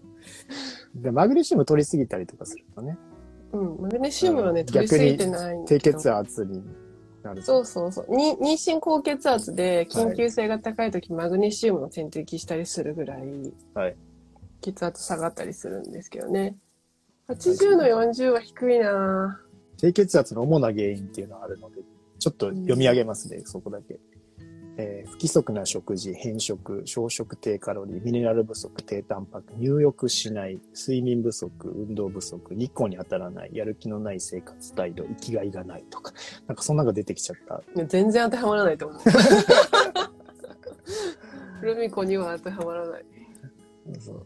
[0.95, 2.97] で、マグネシウム取りすぎたりとかするとね、
[3.51, 3.81] うん。
[3.81, 5.79] マグネシウムはね、うん取りすぎてない低。
[5.79, 6.63] 血圧に
[7.23, 7.41] なる。
[7.41, 8.15] そうそうそう。
[8.15, 13.21] に妊娠高血圧で緊急性が高いとき、マグネシウムを点滴したりするぐらい、
[13.73, 13.95] はい
[14.61, 16.57] 血圧下がったりするんですけどね。
[17.29, 19.39] 80の40は低いな
[19.77, 21.77] 低血圧の主な原因っていうのがあるので、
[22.19, 23.99] ちょっと読み上げますね、そこだけ。
[24.77, 36.13] えー不規則な食事、変色、小食低カロリー、ミネラル不足、低タンパク、入浴しない、睡眠不足、運動不足、日光に当たらない、やる気のない生活態度、生きがいがないとか、
[36.47, 37.61] なんかそんなのが出てきちゃった。
[37.87, 39.01] 全然当てはまらないと思う。
[41.61, 43.05] ルミ子には当てはまらない。
[43.99, 44.25] そう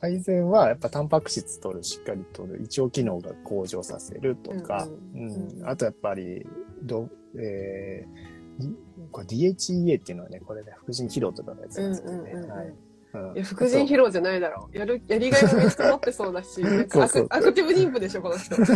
[0.00, 6.46] 改善はやっぱタンパク質取る、しっかり取る、胃腸機能が向上させるとか、ううんんうんあとやっぱり、
[6.82, 8.74] どえーに
[9.12, 12.30] これ DHEA っていうのはね、これね、副腎疲労とかのやつなんですけどね。
[12.32, 12.66] うんうんうんうんはい
[13.14, 14.76] うんいや、副腎疲労じゃないだろう。
[14.76, 18.56] やる、やりがいもめっちゃ持ってそうだし、アクそうそうアクティブ妊婦でしょ、この人。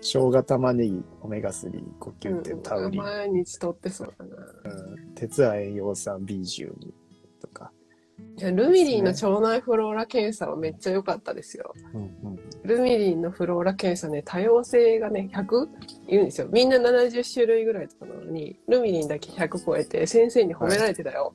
[0.00, 4.36] 生姜、玉ねぎ、オメガ3、呼吸点、タウリン、毎日取ってそうだな。
[4.36, 6.92] うん、鉄亜塩葉酸 B12 とか。
[8.36, 11.74] いや、ルミリンの腸内フローラ検査はめっちゃ良かったですよ。
[11.94, 15.68] うんうんルミリンのフローラ検査ね、多様性がね、100
[16.06, 16.48] いるんですよ。
[16.52, 21.32] みんな70種類ぐらいとかなのに、ルミリンだけ100超えて先生に褒められてたよ。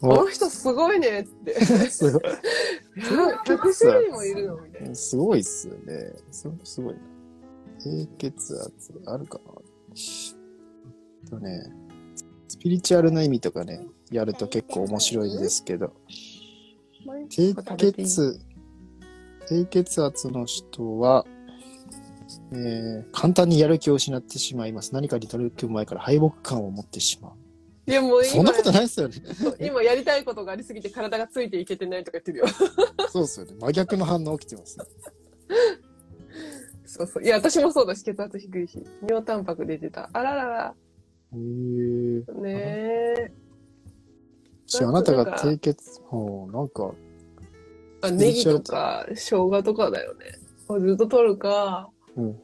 [0.00, 1.60] この人すごいねって。
[1.64, 2.22] すごい
[2.96, 4.94] 100種類もいるのみたいな。
[4.94, 6.12] すごいっすよね。
[6.32, 7.00] すすごいな。
[7.78, 11.62] 低血圧あるかなとね、
[12.48, 15.92] スピリチュアルな意味とかね、やると結構面白いんですけど、
[17.30, 17.54] 低
[17.92, 18.40] 血、
[19.48, 21.24] 低血圧の人は、
[22.52, 24.94] えー簡単にやる気を失ってしまいます。
[24.94, 27.32] 何かに取り組む前から敗北感を持ってしまう。
[27.84, 29.16] いやもう今そんなことないですよね。
[29.60, 32.46] 今やりたいことがありすぎて体がついていけてないとか言ってるよ。
[33.10, 33.54] そうですよね。
[33.60, 34.84] 真逆の反応起きてますね。
[36.86, 37.24] そうそう。
[37.24, 38.84] いや、私もそうだし、血圧低いし。
[39.08, 40.10] 尿タンパク出てた。
[40.12, 40.74] あららら。
[41.32, 42.32] へー。
[42.40, 43.32] ねえ。
[44.78, 46.92] じゃああなたが低血、ほうなんか、
[48.00, 50.38] あ、ネギとか生姜とかだよね。
[50.68, 52.36] をずっと取るか、うん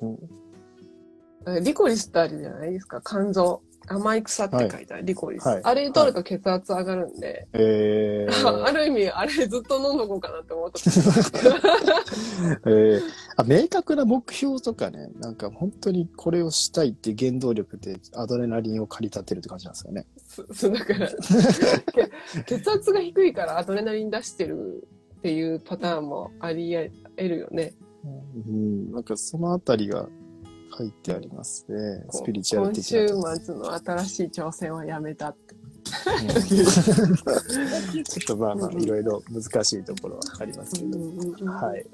[1.46, 1.64] うん。
[1.64, 3.62] リコリスってあるじゃないですか、肝臓。
[3.90, 5.46] 甘い草って書いてある、リコリス。
[5.46, 10.78] はいあれ取ると血圧上がるんで、えー、 ある意味、あれずっと飲んどこうかなって思った。
[12.68, 13.00] えー、
[13.36, 20.06] あ明確な目標とかね、なんか本当にこれをしたいって原動力でアドレナリンを駆り立てるって感じなんですよね。
[20.46, 21.08] そそうだから、
[22.44, 24.86] け血圧が低いからアドレナリン出してる
[25.18, 26.72] っていうパターンもあり
[27.16, 27.74] 得るよね。
[28.46, 30.08] うん、なんかそのあたりが
[30.76, 32.04] 書いてありますね。
[32.10, 33.36] スピリチュアル今的週な。
[33.36, 35.54] 末の新しい挑戦はやめたって。
[35.54, 41.46] うんちょっとまあまあ、いろいろ難しいところはありますけど。
[41.46, 41.86] ははい。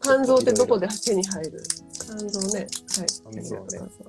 [0.00, 1.62] 肝臓ってどこで手に入る？
[1.90, 2.60] 肝臓ね。
[2.60, 3.06] はい。
[3.30, 3.64] 肝臓ね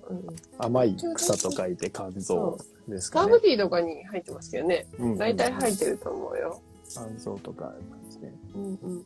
[0.09, 0.25] うん
[0.57, 2.57] 甘い草と書いて肝臓
[2.89, 3.41] ですかねハーブ。
[3.41, 4.87] ティーとかに入ってますけどね。
[4.97, 6.61] うん大体入ってると思うよ。
[6.89, 7.73] 肝臓とか
[8.05, 8.33] ですね。
[8.55, 9.03] うんうんうん。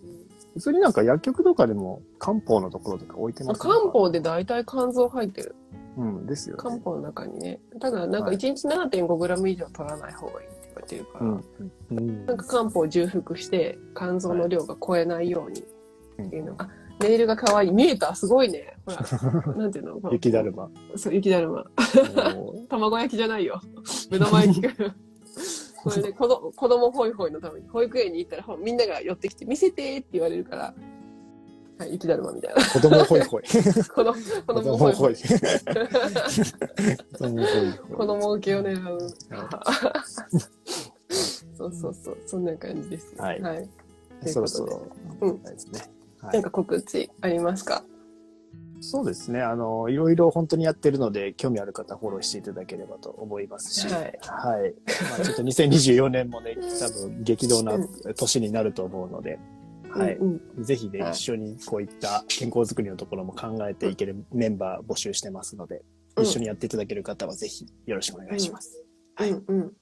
[0.53, 5.55] 普通になんか薬局とかでも漢方のところとか置いてあます漢方で大体肝臓入ってる。
[5.95, 6.63] うん、ですよね。
[6.63, 7.59] 漢方の中にね。
[7.79, 11.25] ただ、なんかはい1日 7.5g 以上取らない方がいいって言われてるから。
[11.25, 11.43] うん。
[11.91, 16.69] うんなんか漢方を重複して肝臓の量が超えないようにっていうのが、あ
[16.99, 17.71] ネイルが可愛い。
[17.71, 18.15] 見えた？
[18.15, 18.75] すごいね。
[18.85, 19.53] ほら。
[19.55, 20.11] なんていうの？
[20.11, 20.69] 雪だるま。
[20.95, 21.65] そう、雪だるま。
[22.69, 23.61] 卵焼きじゃないよ。
[24.09, 24.67] 目玉焼き。
[25.83, 30.73] これね、子ど子供ホイホイのために、保育園に行ったらほみんなが寄ってきて、見せてって言われるから、
[31.77, 32.63] はい、雪だるまみたいな。
[32.63, 33.43] 子供ホイホイ。
[33.93, 35.15] 子供、ホイホイ供ホイ。。
[35.15, 35.19] 子
[37.17, 37.97] 供ホイホイ。
[37.97, 38.99] 子供受けを狙う。
[41.57, 43.13] そうそうそう、そんな感じです。
[43.17, 43.67] はいはい。
[44.25, 44.87] そろそろ、
[45.19, 45.81] うんですね。
[46.23, 47.83] はいなんか告知ありますか？
[48.85, 49.41] そうですね。
[49.41, 54.73] あの、いろいろ本当にやってるので、興味ある方フォローしていただければと思いますし、はいはい。
[55.09, 59.39] まあ、ちょっと2024年もね、 多分激動なうん年になると思うので、
[59.89, 60.17] はい。
[60.17, 65.83] うんうんぜひね、はい一緒にこういった健康づくりのところも考えていけるメンバー募集してますので、
[66.17, 68.83] うん一緒にやっていただける方はぜひよろしくお願いします。
[69.15, 69.73] はいうんうん。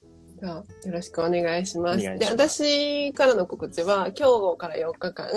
[0.46, 2.08] よろしくお願いします。
[2.08, 5.28] ます私からの告知は、今日から4日間、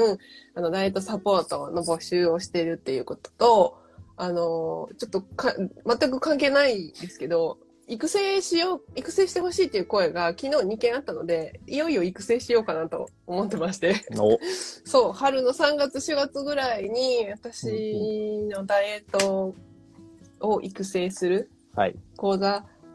[0.56, 3.78] あの、ダイエットサポートの募集をしているっていうことと、
[4.18, 14.06] あの、ちょっとか、全く関係ないですけど、育成しよう、育成してほしいっていう声が昨日2件あったので、いよいよ育成しようかなと思ってまして。
[14.18, 14.40] お
[14.86, 19.54] そう、春の3月、4月ぐらいに、私のダイエット
[20.40, 21.96] を育成するはい。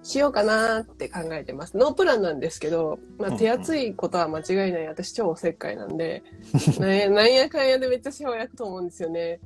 [0.03, 1.76] しようかなって考えてます。
[1.76, 4.86] ノープランなんですけど、まあ、手厚いことは間違いない。
[4.88, 6.22] 私超おせっかいなんで、
[6.80, 9.40] なんやなんやかんやでめっちゃ世話焼くと思うんですよね。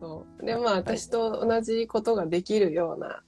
[0.00, 0.44] そう。
[0.44, 3.22] で、まあ、私と同じことができるような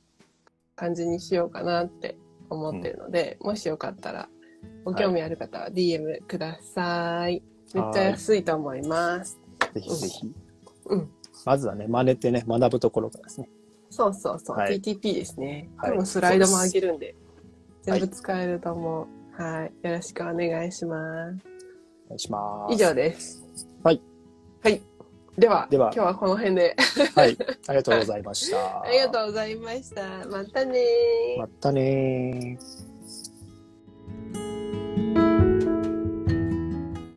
[0.77, 2.17] 感じにしようかなって
[2.51, 4.29] 思ってるので、もしよかったら、
[4.85, 7.43] ご興味ある方は DM ください。
[7.75, 9.39] めっちゃ安いと思います。
[9.75, 10.33] ぜひぜひ。
[10.87, 11.11] うん。
[11.45, 13.49] まずはね、真似てね、学ぶところからですね。
[13.91, 14.57] そうそうそう。
[14.57, 15.71] はい TTP ですね。
[15.77, 17.15] はい多分スライドもあげるんで、はい
[17.83, 19.09] 全部使えると思
[19.39, 19.43] う。
[19.43, 19.87] はい。
[19.87, 21.39] よろしくお願いします。
[22.07, 22.75] お願いします。
[22.75, 23.45] 以上です。
[23.83, 24.03] はい。
[24.63, 24.83] はい。
[25.39, 26.77] では、では今日はこの辺で。
[27.15, 27.39] はい。
[27.69, 28.83] ありがとうございました。
[28.83, 30.03] ありがとうございました。
[30.29, 31.41] またねー。
[31.41, 32.88] またねー。